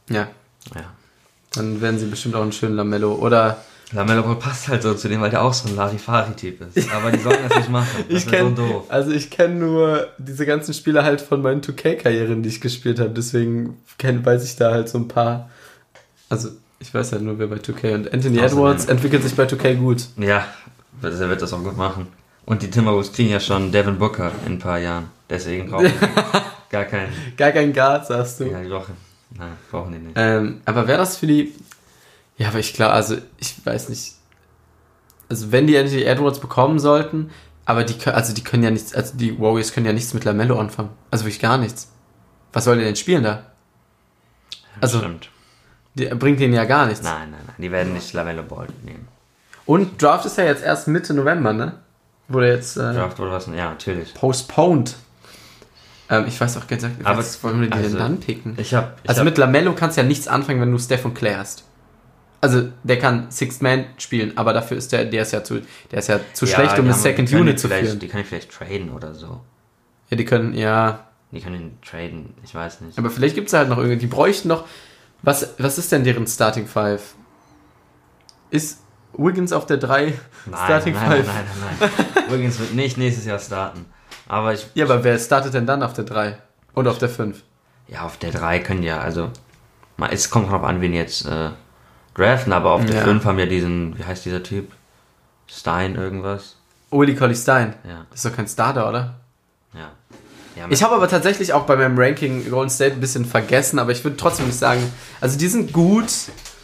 [0.09, 0.29] Ja,
[0.75, 0.83] Ja.
[1.55, 3.15] dann werden sie bestimmt auch einen schönen Lamello.
[3.15, 3.59] Oder
[3.93, 6.93] Lamelo Ball passt halt so zu dem, weil der auch so ein Larifari-Typ ist.
[6.93, 7.89] Aber die sollen das nicht machen.
[8.09, 8.85] Das ich ist so doof.
[8.89, 13.11] also ich kenne nur diese ganzen Spieler halt von meinen 2K-Karrieren, die ich gespielt habe.
[13.11, 15.51] Deswegen kenn, weiß ich da halt so ein paar.
[16.29, 19.45] Also ich weiß halt nur, wer bei 2K und Anthony Außerdem- Edwards entwickelt sich bei
[19.45, 20.07] 2K gut.
[20.17, 20.45] Ja,
[21.03, 22.07] er wird das auch gut machen.
[22.47, 25.11] Und die Timberwolves kriegen ja schon Devin Booker in ein paar Jahren.
[25.29, 25.93] Deswegen brauchen die
[26.71, 27.13] gar keinen.
[27.37, 28.45] Gar kein Guard, sagst du.
[28.45, 28.93] Ja, die Woche.
[29.37, 30.13] Nein, brauchen die nicht.
[30.17, 31.53] Ähm, aber wäre das für die.
[32.41, 34.15] Ja, aber ich klar, also ich weiß nicht.
[35.29, 37.31] Also wenn die Anthony Edwards bekommen sollten,
[37.67, 40.25] aber die können, also die können ja nichts, also die Warriors können ja nichts mit
[40.25, 40.89] Lamello anfangen.
[41.11, 41.93] Also wirklich gar nichts.
[42.55, 43.43] Was soll der denn spielen da?
[44.81, 45.29] also- Stimmt.
[45.95, 47.03] Der bringt denen ja gar nichts.
[47.03, 47.57] Nein, nein, nein.
[47.59, 49.07] Die werden nicht Lamello Ball nehmen.
[49.67, 51.75] Und Draft ist ja jetzt erst Mitte November, ne?
[52.29, 53.49] Wurde jetzt äh, Draft oder was?
[53.49, 54.15] Ja, natürlich.
[54.15, 54.97] postponed.
[56.09, 58.55] Ähm, ich weiß auch gar nicht, Aber- was wollen wir die also, denn dann picken?
[58.57, 58.95] Ich habe.
[59.07, 61.65] Also mit Lamello kannst du ja nichts anfangen, wenn du Steph und Claire hast.
[62.41, 65.99] Also der kann Sixth Man spielen, aber dafür ist der, der ist ja zu, der
[65.99, 67.99] ist ja zu schlecht, um eine Second Unit zu führen.
[67.99, 69.41] Die kann ich vielleicht traden oder so.
[70.09, 71.07] Ja, die können, ja.
[71.33, 72.99] Die können ihn traden, ich weiß nicht.
[72.99, 74.67] Aber vielleicht gibt es halt noch irgendwie, die bräuchten noch.
[75.23, 77.15] Was, was ist denn deren Starting Five?
[78.51, 78.81] Ist
[79.13, 80.15] Wiggins auf der 3
[80.65, 81.27] Starting nein, nein, Five?
[81.27, 81.45] nein,
[81.79, 82.25] nein, nein.
[82.31, 83.85] Wiggins wird nicht nächstes Jahr starten.
[84.29, 86.39] Aber ich, Ja, aber wer startet denn dann auf der 3?
[86.75, 87.43] Und auf der 5?
[87.89, 89.31] ja, auf der 3 können ja, also,
[90.11, 91.51] es kommt drauf an, wen jetzt äh,
[92.15, 93.05] draften, aber auf der Ja.
[93.05, 94.73] 5 haben ja diesen, wie heißt dieser Typ?
[95.47, 96.57] Stein irgendwas?
[96.91, 97.75] Uli Collie Stein.
[97.89, 99.15] Ja, Das ist doch kein Starter, oder?
[99.75, 99.91] ja.
[100.57, 103.93] ja Ich habe aber tatsächlich auch bei meinem Ranking Golden State ein bisschen vergessen, aber
[103.93, 104.83] ich würde trotzdem nicht sagen,
[105.21, 106.11] also die sind gut.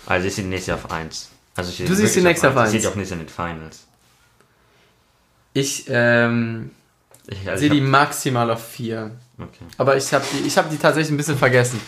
[0.06, 1.30] also ich sehe die nächste Jahr auf 1.
[1.56, 2.70] Also ich Du siehst die nächste auf Ich eins.
[2.72, 3.86] sehe die auch nicht in den Finals.
[5.52, 6.70] Ich ähm,
[7.28, 9.10] Ich, also sehe ich die maximal auf 4.
[9.38, 9.64] okay.
[9.78, 11.80] Aber ich habe die, ich hab die tatsächlich ein bisschen vergessen.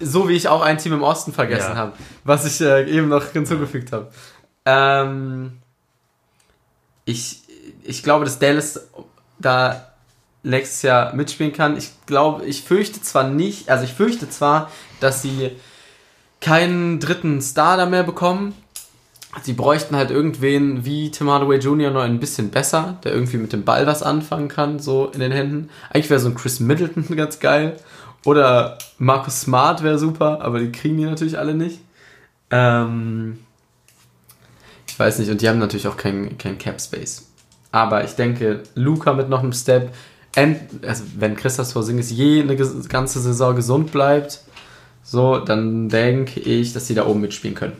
[0.00, 1.76] So wie ich auch ein Team im Osten vergessen Ja.
[1.76, 1.92] habe,
[2.24, 4.10] was ich äh, eben noch hinzugefügt habe.
[4.64, 5.58] Ähm,
[7.04, 7.40] ich,
[7.82, 8.88] ich glaube, dass Dallas
[9.38, 9.92] da
[10.42, 11.76] nächstes Jahr mitspielen kann.
[11.76, 15.52] Ich glaube, ich fürchte zwar nicht, also ich fürchte zwar, dass sie
[16.40, 18.54] keinen dritten Star da mehr bekommen.
[19.42, 21.90] Sie bräuchten halt irgendwen wie Tim Hardaway Jr.
[21.90, 25.32] noch ein bisschen besser, der irgendwie mit dem Ball was anfangen kann, so in den
[25.32, 25.68] Händen.
[25.90, 27.76] Eigentlich wäre so ein Chris Middleton ganz geil.
[28.24, 31.80] Oder Marcus Smart wäre super, aber die kriegen die natürlich alle nicht.
[32.50, 33.38] Ähm,
[34.86, 37.28] ich weiß nicht, und die haben natürlich auch kein, kein Cap Space.
[37.70, 39.94] Aber ich denke, Luca mit noch einem Step,
[40.34, 44.40] and, also wenn Christoph Porzingis je eine ganze Saison gesund bleibt,
[45.02, 47.76] so, dann denke ich, dass sie da oben mitspielen können.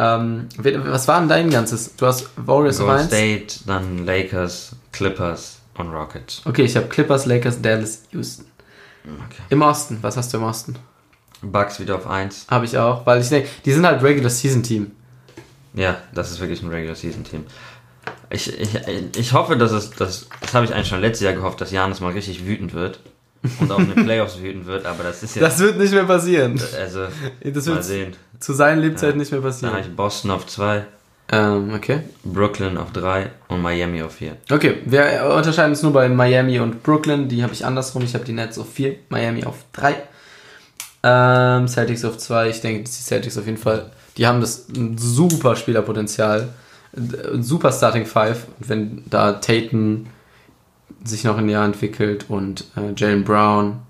[0.00, 1.94] Ähm, was war denn dein ganzes?
[1.94, 3.08] Du hast Warriors auf Golden 1?
[3.08, 6.40] State, dann Lakers, Clippers und Rockets.
[6.46, 8.46] Okay, ich habe Clippers, Lakers, Dallas, Houston.
[9.04, 9.42] Okay.
[9.50, 10.76] Im Osten, was hast du im Osten?
[11.42, 12.46] Bucks wieder auf 1.
[12.48, 14.92] Habe ich auch, weil ich denke, die sind halt Regular Season Team.
[15.74, 17.44] Ja, das ist wirklich ein Regular Season Team.
[18.30, 18.70] Ich, ich,
[19.18, 22.00] ich hoffe, dass es, das, das habe ich eigentlich schon letztes Jahr gehofft, dass Janis
[22.00, 23.00] mal richtig wütend wird
[23.60, 26.04] und auch in den Playoffs wütend wird, aber das ist Das ja, wird nicht mehr
[26.04, 26.60] passieren.
[26.78, 27.06] also,
[27.42, 28.16] Das mal wird sehen.
[28.38, 29.18] zu seinen Lebzeiten Ja.
[29.20, 29.90] nicht mehr Dann habe passieren.
[29.90, 30.84] ich Boston auf 2,
[31.32, 32.00] Ähm, okay.
[32.24, 34.36] Brooklyn auf 3 und Miami auf 4.
[34.50, 37.28] Okay, wir unterscheiden uns nur bei Miami und Brooklyn.
[37.28, 38.02] Die habe ich andersrum.
[38.02, 39.94] Ich habe die Nets auf 4, Miami auf 3.
[41.02, 42.50] Ähm, Celtics auf 2.
[42.50, 46.48] Ich denke, die Celtics auf jeden Fall, die haben das ein super Spielerpotenzial.
[46.96, 48.46] Ein super Starting Five.
[48.58, 50.06] Und wenn da Tatum
[51.04, 53.80] sich noch ein Jahr entwickelt und äh, Jalen Brown,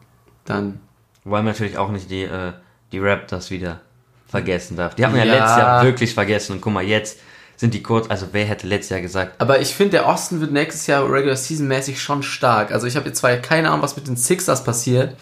[0.45, 0.81] dann
[1.25, 2.53] Wobei man natürlich auch nicht die, äh,
[2.93, 3.81] die Raptors wieder
[4.27, 4.95] vergessen darf.
[4.95, 5.39] Die haben wir ja, Ja.
[5.41, 7.19] letztes Jahr wirklich vergessen und guck mal, jetzt
[7.57, 10.51] sind die kurz, also wer hätte letztes Jahr gesagt, Aber ich finde, der Osten wird
[10.51, 12.73] nächstes Jahr Regular Season mäßig schon stark.
[12.73, 15.15] Also ich habe jetzt zwar keine Ahnung, was mit den Sixers passiert.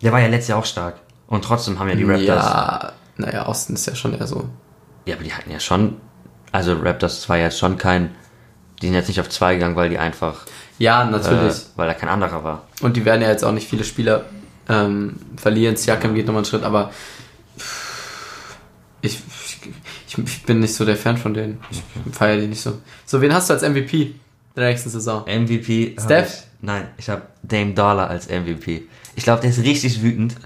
[0.00, 0.96] der war ja letztes Jahr auch stark.
[1.26, 2.44] Und trotzdem haben ja die Raptors.
[2.44, 4.48] Ja, naja, Osten ist ja schon eher so.
[5.06, 5.96] Ja, aber die hatten ja schon,
[6.52, 8.14] also Raptors war jetzt schon kein,
[8.80, 10.46] die sind jetzt nicht auf zwei gegangen, weil die einfach,
[10.78, 11.54] Ja, äh, natürlich.
[11.76, 12.62] weil da kein anderer war.
[12.80, 14.24] Und die werden ja jetzt auch nicht viele Spieler
[14.68, 15.76] ähm, verlieren.
[15.76, 16.90] Siakam geht nochmal einen Schritt, aber
[19.00, 19.20] ich,
[20.08, 21.60] ich, ich bin nicht so der Fan von denen.
[21.70, 21.82] Ich
[22.14, 22.78] feiere die nicht so.
[23.04, 24.14] So, wen hast du als MVP
[24.56, 25.24] der nächsten Saison?
[25.24, 25.96] MVP.
[26.00, 26.28] Steph?
[26.28, 28.88] Ich, nein, ich habe Dame Dollar als MVP.
[29.16, 30.36] Ich glaube, der ist richtig wütend.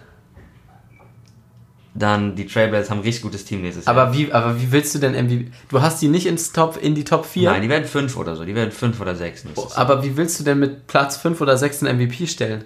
[1.95, 3.97] Dann die Trailblazers haben ein richtig gutes Team nächstes Jahr.
[3.97, 5.51] Aber wie, aber wie willst du denn MVP?
[5.69, 7.51] Du hast die nicht ins Top, in die Top 4?
[7.51, 8.45] Nein, die werden fünf oder so.
[8.45, 9.45] Die werden fünf oder sechs.
[9.45, 9.79] nächstes Jahr.
[9.79, 12.65] aber wie willst du denn mit Platz 5 oder 6 einen MVP stellen?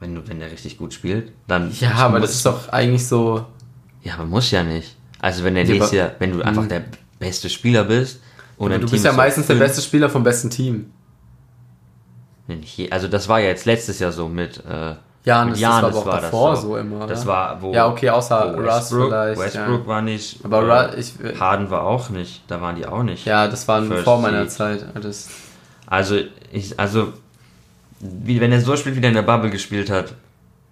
[0.00, 1.70] Wenn, du, wenn der richtig gut spielt, dann.
[1.80, 3.44] Ja, aber das ist doch eigentlich so.
[4.02, 4.96] Ja, aber muss ja nicht.
[5.20, 6.84] Also wenn der Ja, aber- Jahr, wenn du einfach der
[7.18, 8.20] beste Spieler bist
[8.56, 10.90] und du Team bist ja ist meistens der beste Spieler vom besten Team.
[12.90, 14.58] Also das war ja jetzt letztes Jahr so mit.
[14.66, 14.94] Äh,
[15.24, 16.62] Ja, mit das, war auch war das davor so.
[16.68, 17.06] so, immer.
[17.06, 17.28] Das oder?
[17.28, 17.72] war, wo.
[17.72, 19.38] Ja, okay, außer Russ vielleicht.
[19.40, 19.86] Westbrook ja.
[19.86, 20.44] war nicht.
[20.44, 22.42] Aber äh, Ru- ich, Harden war auch nicht.
[22.48, 23.24] Da waren die auch nicht.
[23.24, 24.48] ja, das war vor meiner.
[24.48, 24.84] Zeit.
[25.00, 25.28] Das,
[25.86, 26.16] Also,
[26.52, 27.12] ich, also,
[28.00, 30.12] wie, wenn er so spielt, wie er in der Bubble gespielt hat,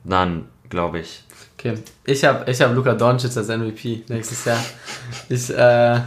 [0.03, 1.23] dann glaube ich.
[1.57, 1.75] okay.
[2.05, 4.59] Ich habe ich hab Luka Doncic als MVP nächstes Jahr.
[5.29, 6.01] Ich, äh,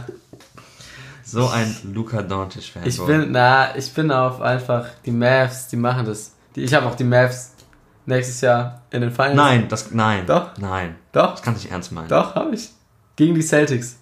[1.24, 2.82] So ein Luka Doncic-Fan.
[2.84, 6.32] ich bin, na, ich bin auf einfach die Mavs, die machen das.
[6.54, 7.52] Die, ich habe auch die Mavs
[8.06, 9.34] nächstes Jahr in den Finals.
[9.36, 10.26] Nein, das, nein.
[10.26, 10.56] Doch.
[10.58, 10.96] Nein.
[11.12, 12.08] Doch, Das kannst du nicht ernst meinen.
[12.08, 12.70] doch, habe ich.
[13.16, 13.96] Gegen die Celtics.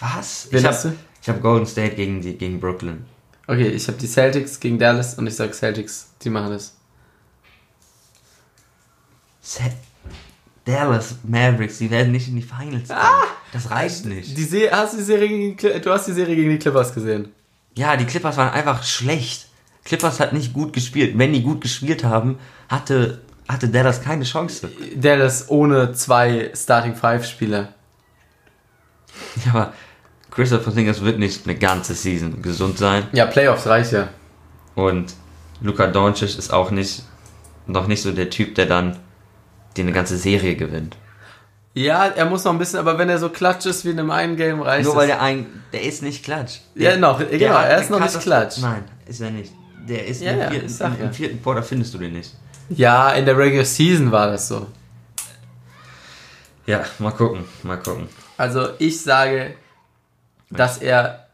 [0.00, 0.48] Was?
[0.50, 1.00] Wen ich hast habe du?
[1.22, 3.04] ich hab Golden State gegen, die, gegen Brooklyn.
[3.46, 6.76] Okay, ich habe die Celtics gegen Dallas und ich sag Celtics, die machen das.
[9.40, 9.62] Se
[10.64, 13.00] Dallas Mavericks, die werden nicht in die Finals kommen.
[13.00, 13.24] Ah!
[13.52, 14.36] Das reicht nicht.
[14.36, 17.32] Die Se hast du, die Serie gegen, du hast die Serie gegen die Clippers gesehen.
[17.74, 19.48] Ja, die Clippers waren einfach schlecht.
[19.90, 21.18] Clippers hat nicht gut gespielt.
[21.18, 24.70] Wenn die gut gespielt haben, hatte, hatte Dallas keine Chance.
[24.94, 27.74] Dallas ohne zwei Starting Five Spieler.
[29.44, 29.72] Ja, aber
[30.30, 33.08] Christopher Porzingis wird nicht eine ganze Season gesund sein.
[33.10, 34.10] Ja, Playoffs reicht ja.
[34.76, 35.12] Und
[35.60, 37.02] Luka Doncic ist auch nicht,
[37.66, 38.96] noch nicht so der Typ, der dann
[39.76, 40.96] die eine ganze Serie gewinnt.
[41.74, 44.12] Ja, er muss noch ein bisschen, aber wenn er so klatsch ist wie in einem
[44.12, 46.60] einen Game, reicht Nur weil der ein, der ist nicht klatsch.
[46.76, 48.58] Ja, noch, genau, er ist noch nicht klatsch.
[48.58, 49.52] Nein, ist er nicht.
[49.88, 51.04] Der ist Ja, im, ja, vierten, sag im, ja.
[51.06, 52.34] im vierten Quarter findest du den nicht.
[52.68, 54.66] Ja, in der Regular Season war das so.
[56.66, 58.08] Ja, mal gucken, mal gucken.
[58.36, 59.54] Also ich sage,
[60.50, 61.26] dass er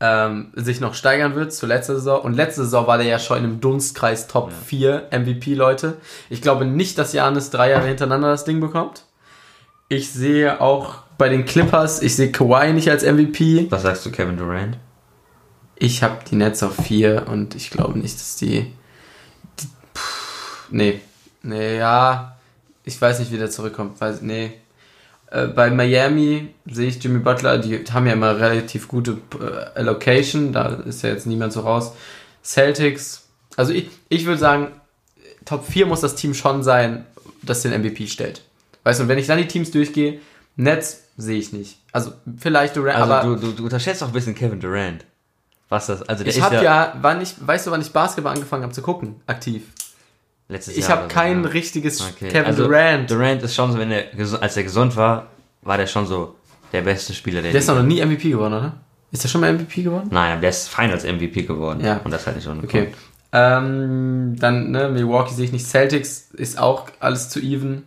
[0.00, 2.20] ähm, sich noch steigern wird zu letzter Saison.
[2.20, 5.96] Und letzte Saison war der ja schon in einem Dunstkreis Top 4 MVP-Leute.
[6.30, 9.04] Ich glaube nicht, dass Janis drei Jahre hintereinander das Ding bekommt.
[9.88, 13.66] Ich sehe auch bei den Clippers, ich sehe Kawhi nicht als MVP.
[13.70, 14.76] Was sagst du, Kevin Durant?
[15.84, 18.72] Ich habe die Nets auf 4 und ich glaube nicht, dass die...
[19.60, 21.02] die pff, nee.
[21.42, 22.38] Nee, ja.
[22.84, 24.00] Ich weiß nicht, wie der zurückkommt.
[24.00, 24.54] Weiß, nee.
[25.30, 30.54] Äh, bei Miami sehe ich Jimmy Butler, die haben ja immer relativ gute äh, Allocation,
[30.54, 31.92] da ist ja jetzt niemand so raus.
[32.42, 34.68] Celtics, also ich, ich würde sagen,
[35.44, 37.04] Top 4 muss das Team schon sein,
[37.42, 38.40] das den MVP stellt.
[38.84, 40.18] Weißt du, und wenn ich dann die Teams durchgehe,
[40.56, 41.76] Nets sehe ich nicht.
[41.92, 45.04] Also vielleicht Durant, Also aber du, du, du unterschätzt auch ein bisschen Kevin Durant.
[45.68, 48.34] Was das, also der ich habe ja, ja, wann ich, weißt du, wann ich Basketball
[48.34, 49.62] angefangen habe zu gucken, aktiv?
[50.48, 51.50] letztes Ich Jahr habe oder so, kein ja.
[51.50, 53.10] richtiges Okay, Kevin also Durant.
[53.10, 54.04] Durant ist schon so, wenn er,
[54.40, 55.28] als er gesund war,
[55.62, 56.36] war der schon so
[56.72, 58.72] der beste Spieler der Der ist noch nie MVP geworden, oder?
[59.10, 60.08] Ist der schon mal MVP geworden?
[60.10, 61.84] Nein, aber der ist Finals MVP geworden.
[61.84, 62.00] Ja.
[62.02, 62.92] Und das halt nicht ohne Okay.
[63.32, 65.66] Ähm, dann, ne, Milwaukee sehe ich nicht.
[65.66, 67.84] Celtics ist auch alles zu even.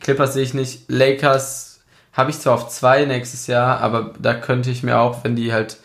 [0.00, 0.84] Clippers sehe ich nicht.
[0.88, 1.80] Lakers
[2.12, 5.52] habe ich zwar auf zwei nächstes Jahr, aber da könnte ich mir auch, wenn die
[5.52, 5.78] halt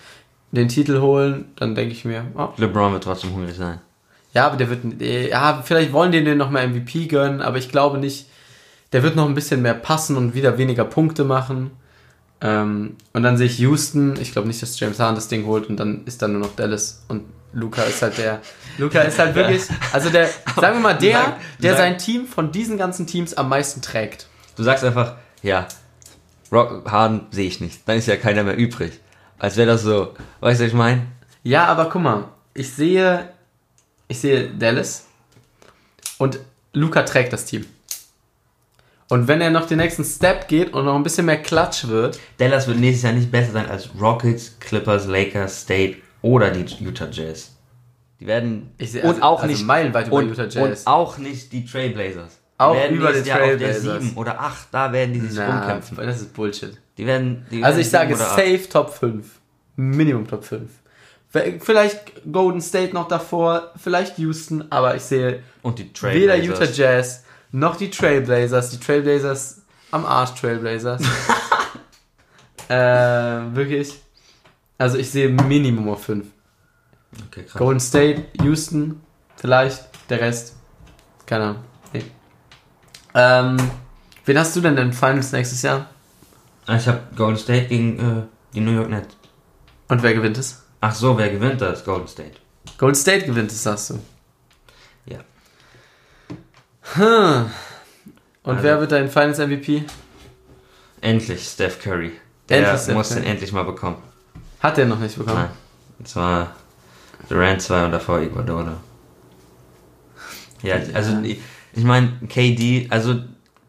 [0.52, 3.80] den Titel holen, dann denke ich mir, oh, LeBron wird trotzdem hungrig sein.
[4.34, 7.58] ja, aber der wird, äh, ja, vielleicht wollen die den noch mal MVP gönnen, aber
[7.58, 8.28] ich glaube nicht,
[8.92, 11.72] der wird noch ein bisschen mehr passen und wieder weniger Punkte machen.
[12.42, 15.68] Ähm, und dann sehe ich Houston, ich glaube nicht, dass James Harden das Ding holt
[15.68, 18.42] und dann ist dann nur noch Dallas und Luca ist halt der,
[18.78, 22.78] Luca ist halt wirklich, also der, sagen wir mal, der, der sein Team von diesen
[22.78, 24.28] ganzen Teams am meisten trägt.
[24.56, 25.68] Du sagst einfach, ja,
[26.52, 27.82] Rock Harden sehe ich nicht.
[27.86, 29.00] Dann ist ja keiner mehr übrig.
[29.42, 31.02] Als wäre das so, weißt du, was ich meine?
[31.42, 33.28] Ja, aber guck mal, ich sehe,
[34.08, 35.08] ich sehe Dallas
[36.20, 36.38] und
[36.74, 37.66] Luca trägt das Team.
[39.10, 42.20] Und wenn er noch den nächsten Step geht und noch ein bisschen mehr Klatsch wird,
[42.38, 47.10] Dallas wird nächstes Jahr nicht besser sein als Rockets, Clippers, Lakers, State oder die Utah
[47.12, 47.52] Jazz.
[48.20, 50.82] Die werden Ich sehe- und also- auch also nicht meilenweit über und, Utah Jazz.
[50.84, 52.38] und auch nicht die Trailblazers.
[52.62, 54.04] Auch werden über die Jahr auf der Trailblazers.
[54.04, 55.98] 7 oder 8, da werden die sich na, rumkämpfen.
[55.98, 56.78] das ist Bullshit.
[56.98, 59.26] Die werden die Also werden ich sage safe Top 5.
[59.76, 60.70] Minimum Top 5.
[61.30, 66.46] Vielleicht Golden State noch davor, vielleicht Houston, aber ich sehe weder Trailblazers.
[66.46, 68.70] Utah Jazz noch die Trailblazers.
[68.72, 71.02] Die Trailblazers am Arsch Trailblazers.
[72.70, 72.76] äh,
[73.56, 74.00] wirklich.
[74.78, 76.26] Also ich sehe Minimum auf 5.
[77.28, 77.46] Okay.
[77.58, 79.02] Golden State, Houston,
[79.36, 80.56] vielleicht, der Rest.
[81.26, 81.64] Keine Ahnung.
[81.94, 82.04] Nee.
[83.14, 83.58] Ähm,
[84.26, 85.88] wen hast du denn in den Finals nächstes Jahr?
[86.66, 89.16] Ah, Ich habe Golden State gegen äh, die New York Nets.
[89.88, 90.64] Und wer gewinnt es?
[90.80, 91.84] Ach so, wer gewinnt das?
[91.84, 92.34] Golden State.
[92.78, 94.00] Golden State gewinnt es, sagst du.
[95.06, 95.20] Ja.
[96.94, 97.52] Hm.
[98.44, 99.84] Und Also- wer wird dein Finals MVP?
[101.02, 102.14] Endlich Steph Curry.
[102.50, 103.22] Der Endlich Steph muss Curry.
[103.22, 103.98] den endlich mal bekommen.
[104.62, 105.38] Hat er noch nicht bekommen.
[105.38, 105.50] Nein.
[106.00, 106.56] Das war
[107.30, 108.74] Durant 2 und davor Ecuador.
[110.64, 111.40] Ja, also ich
[111.74, 113.16] ich meine, KD, also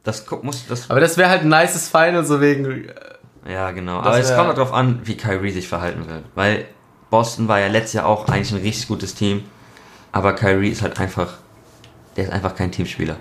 [0.02, 2.88] das muss das Aber das wäre halt ein nices Final, so wegen.
[2.88, 2.94] äh,
[3.48, 6.66] ja genau, aber es kommt darauf an, wie Kyrie sich verhalten will, weil
[7.10, 9.44] Boston war ja letztes Jahr auch eigentlich ein richtig gutes Team,
[10.12, 11.34] aber Kyrie ist halt einfach
[12.16, 13.16] der ist einfach kein Teamspieler.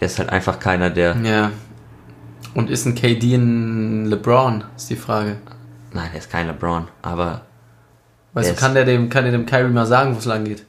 [0.00, 1.50] Der ist halt einfach keiner, der Ja.
[2.54, 5.38] Und ist ein KD ein LeBron, ist die Frage.
[5.92, 7.42] nein, der ist kein LeBron, aber
[8.32, 10.64] Weißt du, kann der dem, kann der dem Kyrie mal sagen, wo es lang geht?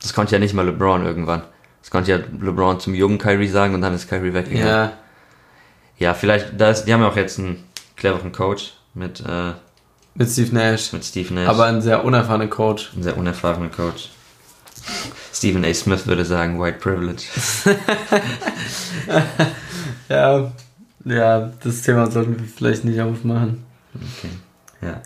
[0.00, 1.42] das konnte ja nicht mal LeBron irgendwann.
[1.86, 4.66] Das konnte ja LeBron zum jungen Kyrie sagen und dann ist Kyrie weggegangen.
[4.66, 4.92] Ja.
[5.98, 7.62] Ja, vielleicht, da ist, die haben ja auch jetzt einen
[7.94, 9.52] cleveren Coach mit, äh,
[10.16, 10.92] Mit Steve Nash.
[10.92, 11.46] mit Steve Nash.
[11.48, 12.90] Aber ein sehr unerfahrener Coach.
[12.96, 14.10] ein sehr unerfahrener Coach.
[15.32, 15.72] Stephen A.
[15.72, 17.22] Smith würde sagen, White Privilege.
[20.08, 20.52] Ja.
[21.04, 23.64] Ja, das Thema sollten wir vielleicht nicht aufmachen.
[23.94, 24.30] Okay.
[24.82, 25.00] Ja,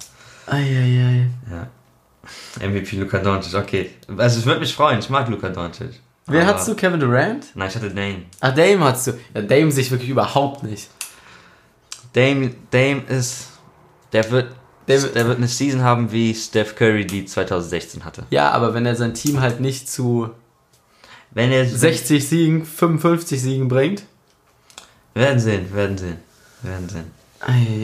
[0.46, 1.26] Eieiei.
[1.50, 1.68] ja.
[2.66, 3.90] MVP Luka Doncic, okay.
[4.16, 6.00] Also es würde mich freuen, ich mag Luka Doncic.
[6.26, 6.74] Aber- hattest du?
[6.74, 7.46] Kevin Durant?
[7.54, 8.22] Nein, ich hatte Dame.
[8.40, 9.12] Ah, Dame hattest du.
[9.34, 10.88] Ja, Dame sich wirklich überhaupt nicht.
[12.12, 13.48] Dame, Dame ist,
[14.12, 14.52] der wird,
[14.86, 18.24] Dame- der wird eine Season haben wie Steph Curry die 2016 hatte.
[18.30, 20.30] Ja, aber wenn er sein Team halt nicht zu
[21.32, 24.02] Wenn er 60 Siegen, 55 Siegen bringt.
[25.14, 26.16] werden sehen, werden sehen,
[26.62, 27.10] werden sehen.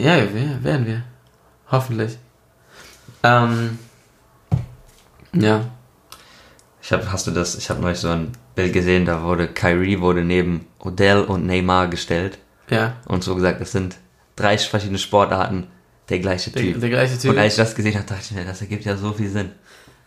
[0.03, 0.17] Ja,
[0.63, 1.03] werden wir.
[1.71, 2.17] Hoffentlich.
[3.23, 3.79] Ähm.
[5.33, 5.65] Ja.
[6.87, 7.55] Ich hab, hast du das?
[7.55, 11.89] Ich habe neulich so ein Bild gesehen, da wurde Kyrie wurde neben Odell und Neymar
[11.89, 12.37] gestellt
[12.69, 12.93] Ja.
[13.07, 13.97] und so gesagt, das sind
[14.37, 15.67] drei verschiedene Sportarten,
[16.07, 16.79] der gleiche Der, Typ.
[16.79, 17.31] der gleiche Typ.
[17.31, 19.51] Und als ich das gesehen habe, dachte ich mir, das ergibt ja so viel Sinn.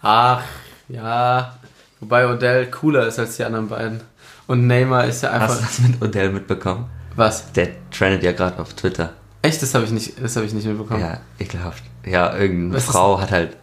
[0.01, 0.43] Ach,
[0.89, 1.55] ja.
[2.01, 4.01] Wobei Odell cooler ist als die anderen beiden.
[4.47, 5.57] Und Neymar ist ja Hast einfach.
[5.57, 6.87] du das mit Odell mitbekommen?
[7.15, 7.53] Was?
[7.53, 9.13] Der trendet ja gerade auf Twitter.
[9.43, 9.61] Echt?
[9.61, 11.01] Das habe ich nicht, das habe ich nicht mitbekommen.
[11.03, 11.83] Ja, ekelhaft.
[12.07, 13.59] Ja, irgendeine Was Frau hat halt,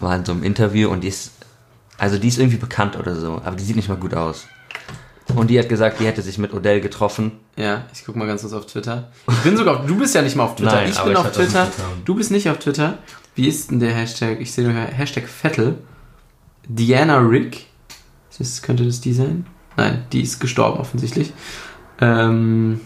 [0.00, 1.30] war in so einem Interview und die ist,
[1.98, 4.46] also die ist irgendwie bekannt oder so, aber die sieht nicht mal gut aus.
[5.34, 7.32] Und die hat gesagt, die hätte sich mit Odell getroffen.
[7.56, 9.08] Ja, ich guck mal ganz kurz auf Twitter.
[9.30, 10.72] Ich bin sogar auf, du bist ja nicht mal auf Twitter.
[10.74, 11.68] Nein, ich bin ich auf Twitter.
[12.04, 12.98] Du bist nicht auf Twitter.
[13.34, 14.38] Wie ist denn der Hashtag?
[14.40, 15.78] Ich sehe nur Hashtag Vettel.
[16.68, 17.66] Diana Rick.
[18.38, 19.46] Das, könnte das die sein?
[19.76, 21.32] Nein, die ist gestorben offensichtlich.
[22.00, 22.80] Ähm,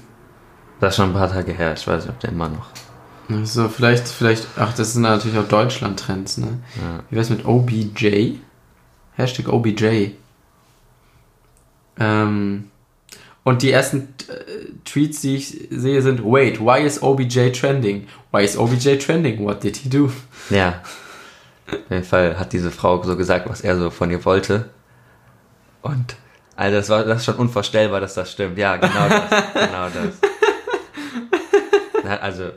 [0.81, 2.67] Das ist schon ein paar Tage her, ich weiß nicht, ob der immer noch.
[3.45, 6.59] so, vielleicht, vielleicht, ach, das sind natürlich auch Deutschland-Trends, ne?
[6.77, 7.01] Ja.
[7.11, 8.37] Wie wär's mit OBJ?
[9.19, 10.13] Hashtag OBJ.
[11.99, 12.71] Ähm,
[13.43, 18.07] und die ersten äh, Tweets, die ich sehe, sind: Wait, why is OBJ trending?
[18.31, 19.45] Why is OBJ trending?
[19.45, 20.11] What did he do?
[20.51, 20.83] Ja.
[21.67, 24.71] Auf jeden Fall hat diese Frau so gesagt, was er so von ihr wollte.
[25.83, 26.17] Und
[26.57, 28.57] also das war das ist schon unvorstellbar, dass das stimmt.
[28.57, 29.31] Ja, genau das.
[29.55, 30.15] genau das.
[32.23, 32.53] Also.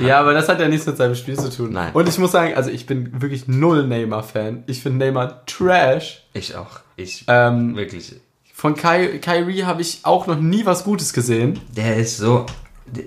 [0.00, 1.72] Ja, aber das hat ja nichts mit seinem Spiel zu tun.
[1.72, 1.92] Nein.
[1.92, 4.64] Und ich muss sagen, also ich bin wirklich null Neymar-Fan.
[4.66, 6.24] Ich finde Neymar trash.
[6.32, 6.80] Ich auch.
[6.96, 8.14] Ich Ähm, wirklich.
[8.52, 11.60] von Ky Kyrie habe ich auch noch nie was Gutes gesehen.
[11.76, 12.46] Der ist so.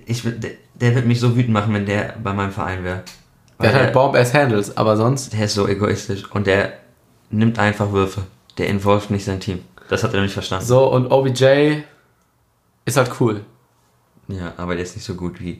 [0.05, 3.03] Ich, der, der wird mich so wütend machen, wenn der bei meinem Verein wäre.
[3.61, 5.33] Der hat halt Bomb-Ass-Handles, aber sonst.
[5.33, 6.73] der ist so egoistisch und der
[7.31, 8.21] nimmt einfach Würfe.
[8.57, 9.59] Der involviert nicht sein Team.
[9.89, 10.65] Das hat er nicht verstanden.
[10.65, 11.77] So, und OBJ
[12.85, 13.41] ist halt cool.
[14.27, 15.59] Ja, aber der ist nicht so gut wie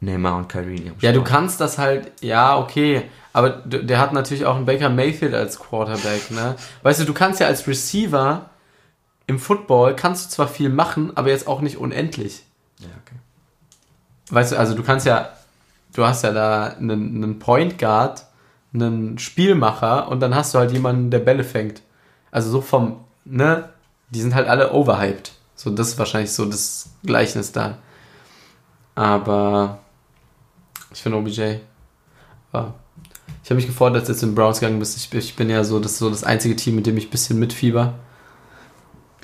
[0.00, 0.76] Neymar und Kyrie.
[0.76, 3.02] in ihrem Ja, du kannst das halt, ja, okay.
[3.32, 6.56] Aber der hat natürlich auch einen Baker Mayfield als Quarterback, ne?
[6.82, 8.50] Weißt du, du kannst ja als Receiver
[9.26, 12.42] im Football kannst du zwar viel machen, aber jetzt auch nicht unendlich.
[12.80, 13.16] Ja, okay.
[14.30, 15.28] Weißt du, also du kannst ja,
[15.94, 18.26] du hast ja da einen, einen Point Guard,
[18.74, 21.82] einen Spielmacher und dann hast du halt jemanden, der Bälle fängt.
[22.32, 23.68] Also so vom, ne?
[24.08, 25.32] Die sind halt alle overhyped.
[25.54, 27.78] So, das ist wahrscheinlich so das Gleichnis da.
[28.96, 29.78] Aber
[30.92, 31.56] ich finde OBJ.
[32.52, 32.74] Ja.
[33.42, 34.96] Ich habe mich gefreut, dass du jetzt in Browns gegangen bist.
[34.96, 37.38] Ich, ich bin ja so das, so das einzige Team, mit dem ich ein bisschen
[37.38, 37.94] mitfieber.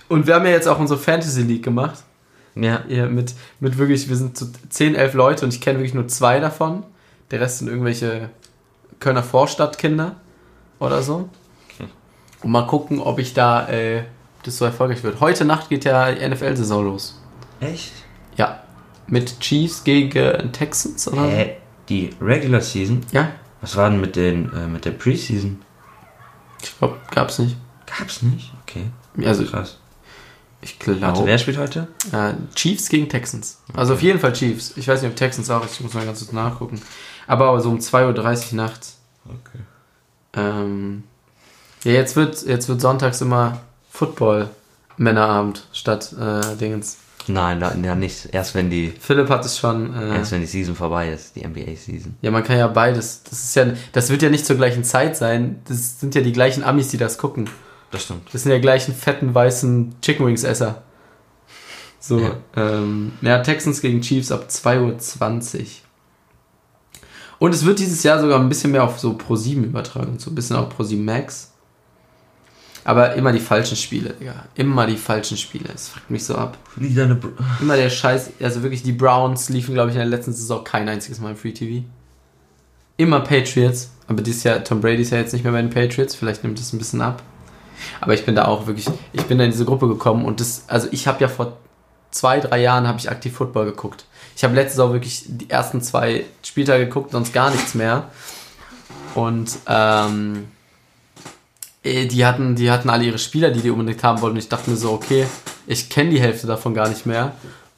[0.09, 2.03] Und wir haben ja jetzt auch unsere Fantasy League gemacht.
[2.55, 5.95] Ja, Ja, mit, mit wirklich, wir sind so 10, 11 Leute und ich kenne wirklich
[5.95, 6.85] nur zwei davon.
[7.31, 8.31] Der Rest sind irgendwelche
[9.01, 10.17] Kölner Vorstadtkinder
[10.79, 11.29] oder so.
[12.43, 14.05] Und mal gucken, ob ich da äh,
[14.45, 15.21] das so erfolgreich wird.
[15.21, 17.21] Heute Nacht geht ja die NFL-Saison los.
[17.61, 17.93] Echt?
[18.37, 18.63] Ja.
[19.09, 21.23] Mit Chiefs gegen Texans, oder?
[21.23, 21.57] Hä?
[21.89, 23.05] Die Regular Season?
[23.13, 23.31] Ja.
[23.61, 25.63] Was war denn mit, den, äh, mit der Preseason?
[26.63, 27.57] Ich glaube, gab's nicht.
[27.87, 28.53] Gab's nicht?
[28.63, 28.87] Okay.
[29.25, 29.79] Also, Krass.
[30.61, 31.27] ich Warte, glaube.
[31.27, 31.89] wer spielt heute?
[32.13, 33.61] Äh, Chiefs gegen Texans.
[33.73, 34.77] Also auf jeden Fall Chiefs.
[34.77, 35.75] Ich weiß nicht, ob Texans auch ist.
[35.75, 36.81] Ich muss mal ganz kurz nachgucken.
[37.27, 38.99] Aber so um 2.30 Uhr nachts.
[39.25, 39.61] Okay.
[40.35, 41.05] Ähm,
[41.85, 46.99] ja, jetzt wird, jetzt wird sonntags immer Football-Männerabend statt äh, Dingens.
[47.29, 48.29] Nein, da, ja, nicht.
[48.33, 49.93] Erst wenn die, Philipp hat es schon.
[49.95, 52.17] Äh, erst wenn die Season vorbei ist, die NBA-Season.
[52.23, 53.23] ja, man kann ja beides.
[53.25, 55.61] Das ist ja, das wird ja nicht zur gleichen Zeit sein.
[55.67, 57.49] Das sind ja die glichen Amis, die das gucken.
[57.91, 58.33] Das stimmt.
[58.33, 60.83] Das sind ja gleichen fetten weißen Chicken Wings Esser.
[61.99, 62.37] So, Ja.
[62.57, 65.65] ähm, ja, Texans gegen Chiefs ab 2.20 Uhr.
[67.39, 70.31] Und es wird dieses Jahr sogar ein bisschen mehr auf so Pro 7 übertragen, so
[70.31, 71.53] ein bisschen auf Pro 7 Max.
[72.87, 74.45] Aber immer die falschen Spiele, Digga.
[74.55, 75.69] Immer die falschen Spiele.
[75.75, 76.57] Es fuckt mich so ab.
[76.77, 80.09] Wie deine Br Immer der Scheiß, also wirklich, die Browns liefen, glaube ich, in der
[80.09, 81.85] letzten Saison kein einziges Mal im Free TV.
[82.97, 86.15] Immer Patriots, aber dieses Jahr, Tom Brady ist ja jetzt nicht mehr bei den Patriots,
[86.15, 87.25] vielleicht nimmt es ein bisschen ab.
[88.01, 90.63] Aber ich bin da auch wirklich, ich bin da in diese Gruppe gekommen und das,
[90.69, 91.57] also ich habe ja vor
[92.13, 94.05] zwei, drei Jahren habe ich aktiv Football geguckt.
[94.37, 98.05] Ich habe letztes Jahr wirklich die ersten zwei Spieltage geguckt, sonst gar nichts mehr.
[99.17, 100.47] Und ähm,
[101.87, 104.37] die hatten, die hatten alle ihre Spieler, die die unbedingt haben wollten.
[104.37, 105.27] Und ich dachte mir so, okay,
[105.67, 107.33] ich kenne die Hälfte davon gar nicht mehr,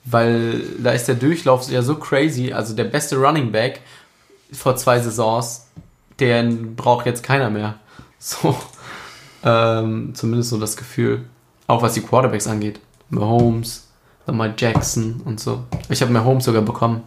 [0.04, 2.52] weil da ist der Durchlauf ja so crazy.
[2.52, 3.80] Also der beste Running Back
[4.52, 5.66] vor zwei Saisons,
[6.20, 7.74] den braucht jetzt keiner mehr.
[8.20, 8.56] So,
[9.44, 11.24] ähm, zumindest so das Gefühl.
[11.68, 12.80] Auch was die Quarterbacks angeht.
[13.10, 13.86] Mahomes,
[14.26, 15.62] Lamar Jackson und so.
[15.88, 17.04] Ich habe Mahomes sogar bekommen.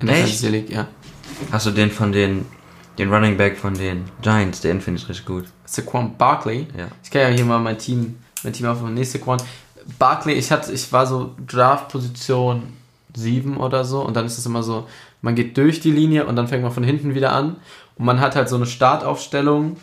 [0.00, 0.26] In der Echt?
[0.26, 0.86] Fantasy League, ja.
[1.50, 2.46] Hast du den von den,
[2.98, 4.60] den Running Back von den Giants?
[4.60, 5.44] Den finde ich richtig gut.
[5.64, 6.66] Saquon Barkley.
[6.76, 6.88] Ja.
[7.02, 8.94] Ich kann ja hier mal mein Team, mein Team aufmachen.
[8.94, 9.38] Nee, Saquon.
[9.98, 12.62] Barkley, ich hatte, ich war so Draft-Position
[13.14, 14.88] 7 oder so und dann ist es immer so,
[15.22, 17.56] man geht durch die Linie und dann fängt man von hinten wieder an
[17.96, 19.76] und man hat halt so eine Startaufstellung.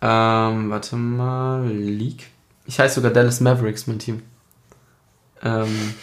[0.00, 2.28] Ähm, warte mal, League.
[2.66, 4.22] Ich heiße sogar Dallas Mavericks, mein Team.
[5.42, 5.94] Ähm,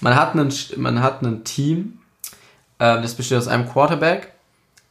[0.00, 1.98] man hat einen, man hat ein Team,
[2.78, 4.32] äh, das besteht aus einem Quarterback,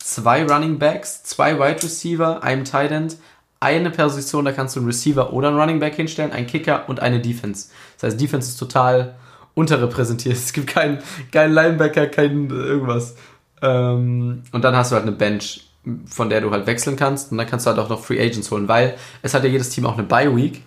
[0.05, 3.17] zwei Running Backs, zwei Wide Receiver, einem Tight End,
[3.59, 6.99] eine Position, da kannst du einen Receiver oder einen Running Back hinstellen, einen Kicker und
[6.99, 7.69] eine Defense.
[7.95, 9.15] Das heißt, Defense ist total
[9.55, 10.35] unterrepräsentiert.
[10.35, 10.99] Es gibt keinen,
[11.31, 13.15] keinen Linebacker, keinen irgendwas.
[13.63, 15.67] Ähm, und dann hast du halt eine Bench,
[16.05, 18.51] von der du halt wechseln kannst und dann kannst du halt auch noch Free Agents
[18.51, 20.61] holen, weil es hat ja jedes Team auch eine Bye Week.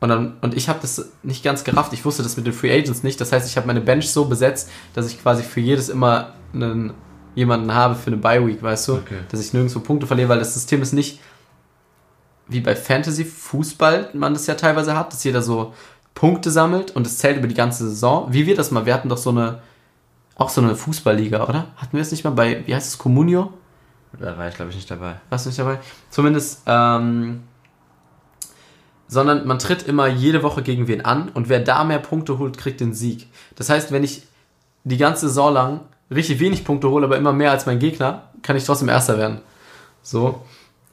[0.00, 1.92] Und, dann, und ich habe das nicht ganz gerafft.
[1.92, 3.20] Ich wusste das mit den Free Agents nicht.
[3.20, 6.92] Das heißt, ich habe meine Bench so besetzt, dass ich quasi für jedes immer einen,
[7.34, 8.94] jemanden habe für eine Bye Week, weißt du?
[8.94, 9.18] Okay.
[9.30, 11.20] Dass ich nirgendwo Punkte verliere, weil das System ist nicht
[12.48, 15.72] wie bei Fantasy Fußball man das ja teilweise hat, dass jeder so
[16.14, 18.32] Punkte sammelt und es zählt über die ganze Saison.
[18.32, 19.60] Wie wir das mal, wir hatten doch so eine,
[20.36, 21.68] auch so eine Fußballliga, oder?
[21.76, 23.52] Hatten wir es nicht mal bei, wie heißt es, Comunio?
[24.18, 25.20] Da war ich, glaube ich, nicht dabei.
[25.30, 25.78] Warst du nicht dabei?
[26.10, 27.44] Zumindest, ähm,
[29.08, 32.58] sondern man tritt immer jede Woche gegen wen an und wer da mehr Punkte holt,
[32.58, 33.28] kriegt den Sieg.
[33.56, 34.26] Das heißt, wenn ich
[34.84, 35.80] die ganze Saison lang
[36.14, 39.40] richtig wenig Punkte hole, aber immer mehr als mein Gegner, kann ich trotzdem Erster werden.
[40.02, 40.42] So.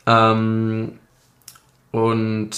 [0.05, 0.99] Ähm,
[1.91, 2.51] und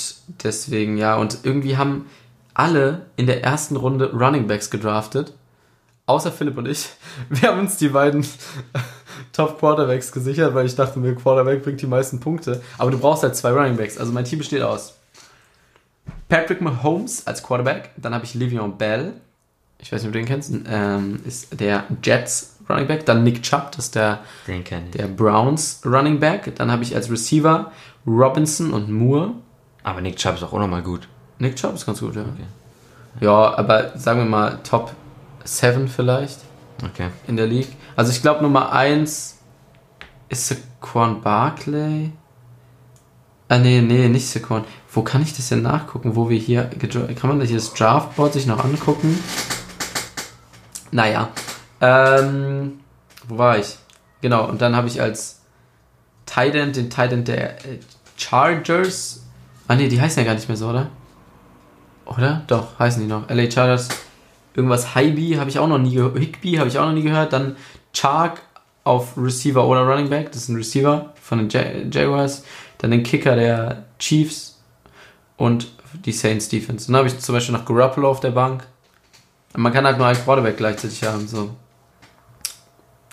[0.44, 2.06] deswegen, ja, und irgendwie haben
[2.54, 5.34] alle in der ersten Runde Running Backs gedraftet.
[6.06, 6.90] Außer Philipp und ich.
[7.30, 8.26] Wir haben uns die beiden
[9.34, 12.62] Top Quarterbacks gesichert, weil ich dachte mir, Quarterback bringt die meisten Punkte.
[12.78, 13.98] Aber du brauchst halt zwei Running Backs.
[13.98, 14.96] Also mein Team besteht aus
[16.28, 17.92] Patrick Mahomes als Quarterback.
[17.98, 19.14] Dann habe ich Livion Bell.
[19.80, 20.52] Ich weiß nicht, ob du den kennst.
[20.68, 23.06] Ähm, ist der Jets Running Back.
[23.06, 26.56] Dann Nick Chubb, das ist der, der Browns Running Back.
[26.56, 27.72] Dann habe ich als Receiver
[28.08, 29.34] Robinson und Moore.
[29.84, 31.08] Aber Nick Chubb ist auch nochmal gut.
[31.40, 32.26] Nick Chubb ist ganz gut, ja.
[33.20, 34.94] Ja, aber sagen wir mal Top
[35.44, 36.40] 7 vielleicht
[36.84, 37.10] Okay.
[37.28, 37.70] in der League.
[37.96, 39.38] Also ich glaube Nummer 1
[40.30, 42.12] ist Saquon Barkley.
[43.50, 44.64] Ah, nee, nee, nicht Saquon.
[44.94, 46.70] Wo kann ich das denn nachgucken, wo wir hier...
[47.20, 49.22] Kann man hier das Draftboard sich noch angucken?
[50.92, 51.30] Naja.
[51.82, 52.80] Ähm,
[53.28, 53.78] wo war ich?
[54.22, 55.42] Genau, und dann habe ich als
[56.26, 57.80] Tight End den Tight End der äh,
[58.18, 59.24] Chargers.
[59.68, 60.88] Ah, nee, die heißen ja gar nicht mehr so, oder?
[62.06, 62.44] Oder?
[62.48, 63.30] Doch, heißen die noch.
[63.30, 63.90] LA Chargers.
[64.54, 66.18] Irgendwas Hybe habe ich auch noch nie gehört.
[66.18, 67.32] Higby habe ich auch noch nie gehört.
[67.34, 67.56] Dann
[67.94, 68.42] Chark
[68.84, 70.32] auf Receiver oder Running Back.
[70.32, 72.44] Das ist ein Receiver von den Ja- Jaguars.
[72.80, 74.60] Dann den Kicker der Chiefs
[75.38, 75.72] und
[76.06, 76.88] die Saints Defense.
[76.88, 78.66] Dann habe ich zum Beispiel noch Garoppolo auf der Bank.
[79.56, 81.28] Man kann halt nur einen Quarterback gleichzeitig haben.
[81.28, 81.52] So.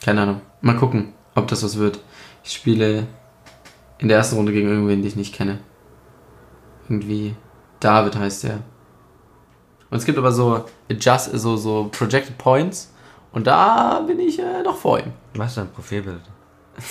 [0.08, 0.40] Keine Ahnung.
[0.62, 1.98] Mal gucken, ob das was wird.
[2.42, 3.06] Ich spiele
[3.98, 5.58] in der ersten Runde gegen irgendwen, den ich nicht kenne.
[6.88, 7.36] Irgendwie
[7.78, 8.60] David heißt der.
[9.90, 12.90] Und es gibt aber so Adjust, so, so Projected Points.
[13.32, 15.12] Und da bin ich äh, noch vor ihm.
[15.34, 16.22] Was ist dein Profilbild?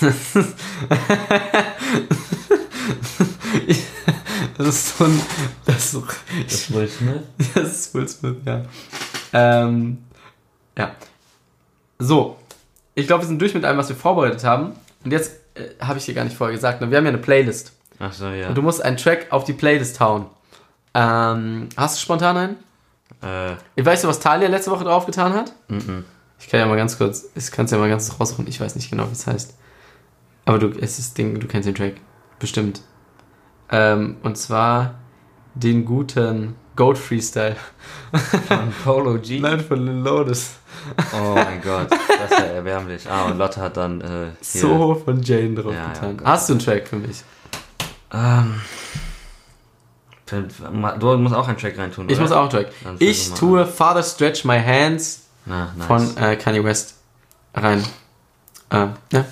[4.58, 5.20] das ist so ein.
[5.66, 6.04] Das ist, so,
[6.44, 7.22] Das Will Smith?
[7.56, 8.62] das ist Will Smith, ja.
[9.32, 10.04] Ähm,
[10.78, 10.92] ja.
[11.98, 12.36] So.
[12.98, 14.72] Ich glaube, wir sind durch mit allem, was wir vorbereitet haben.
[15.04, 16.80] Und jetzt äh, habe ich dir gar nicht vorher gesagt.
[16.80, 16.90] ne?
[16.90, 17.72] Wir haben ja eine Playlist.
[18.00, 18.48] Ach so, ja.
[18.48, 20.26] Und du musst einen Track auf die Playlist hauen.
[20.94, 23.56] Ähm, hast du spontan einen?
[23.76, 25.52] Äh, Weißt du, was Talia letzte Woche draufgetan hat?
[25.68, 26.04] mhm.
[26.40, 28.46] Ich kann ja mal ganz kurz, ich kann es ja mal ganz raussuchen.
[28.46, 29.56] Ich weiß nicht genau, wie es heißt.
[30.44, 31.94] Aber du, es ist Ding, du kennst den Track.
[32.38, 32.80] Bestimmt.
[33.70, 34.94] Ähm, und zwar
[35.54, 37.56] den guten Goat Freestyle.
[38.46, 39.38] Von Polo G?
[39.40, 40.52] Nein, von Lil Lotus.
[41.12, 41.88] Oh mein Gott,
[42.20, 43.08] das ist ja erbärmlich.
[43.10, 46.18] Ah, und Lotte hat dann äh, So von Jane Ja, draufgetan.
[46.18, 46.24] ja.
[46.24, 47.22] Hast du einen Track für mich?
[48.12, 48.60] Ähm,
[50.26, 52.22] du musst auch einen Track reintun, Ich oder?
[52.22, 52.68] muss auch einen Track.
[52.84, 55.86] Dann Ich tue Father Stretch My Hands Na, nice.
[55.86, 56.94] von äh, Kanye West
[57.54, 57.84] rein.
[58.70, 59.24] Ähm, ja.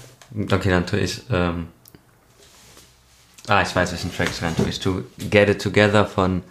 [0.50, 1.22] Okay, dann tue ich.
[1.30, 1.68] Ähm,
[3.48, 4.66] ah, ich weiß, welchen Track ich rein tue.
[4.68, 6.42] Ich tue Get It Together von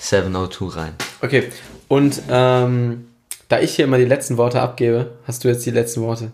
[0.00, 0.94] 702 rein.
[1.22, 1.50] Okay.
[1.88, 3.08] Und ähm,
[3.54, 6.32] da ich hier immer die letzten Worte abgebe, hast du jetzt die letzten Worte.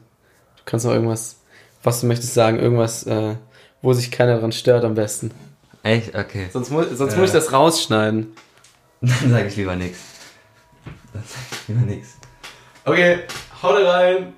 [0.56, 1.36] Du kannst noch irgendwas,
[1.82, 3.34] was du möchtest sagen, irgendwas, äh,
[3.82, 5.30] wo sich keiner dran stört am besten.
[5.82, 6.14] Echt?
[6.16, 6.48] Okay.
[6.50, 7.18] Sonst, mu sonst Äh.
[7.18, 8.28] muss ich das rausschneiden.
[9.02, 9.98] Dann sage ich lieber nichts.
[11.12, 12.16] Dann sage ich lieber nichts.
[12.86, 13.18] Okay,
[13.62, 14.32] haut rein.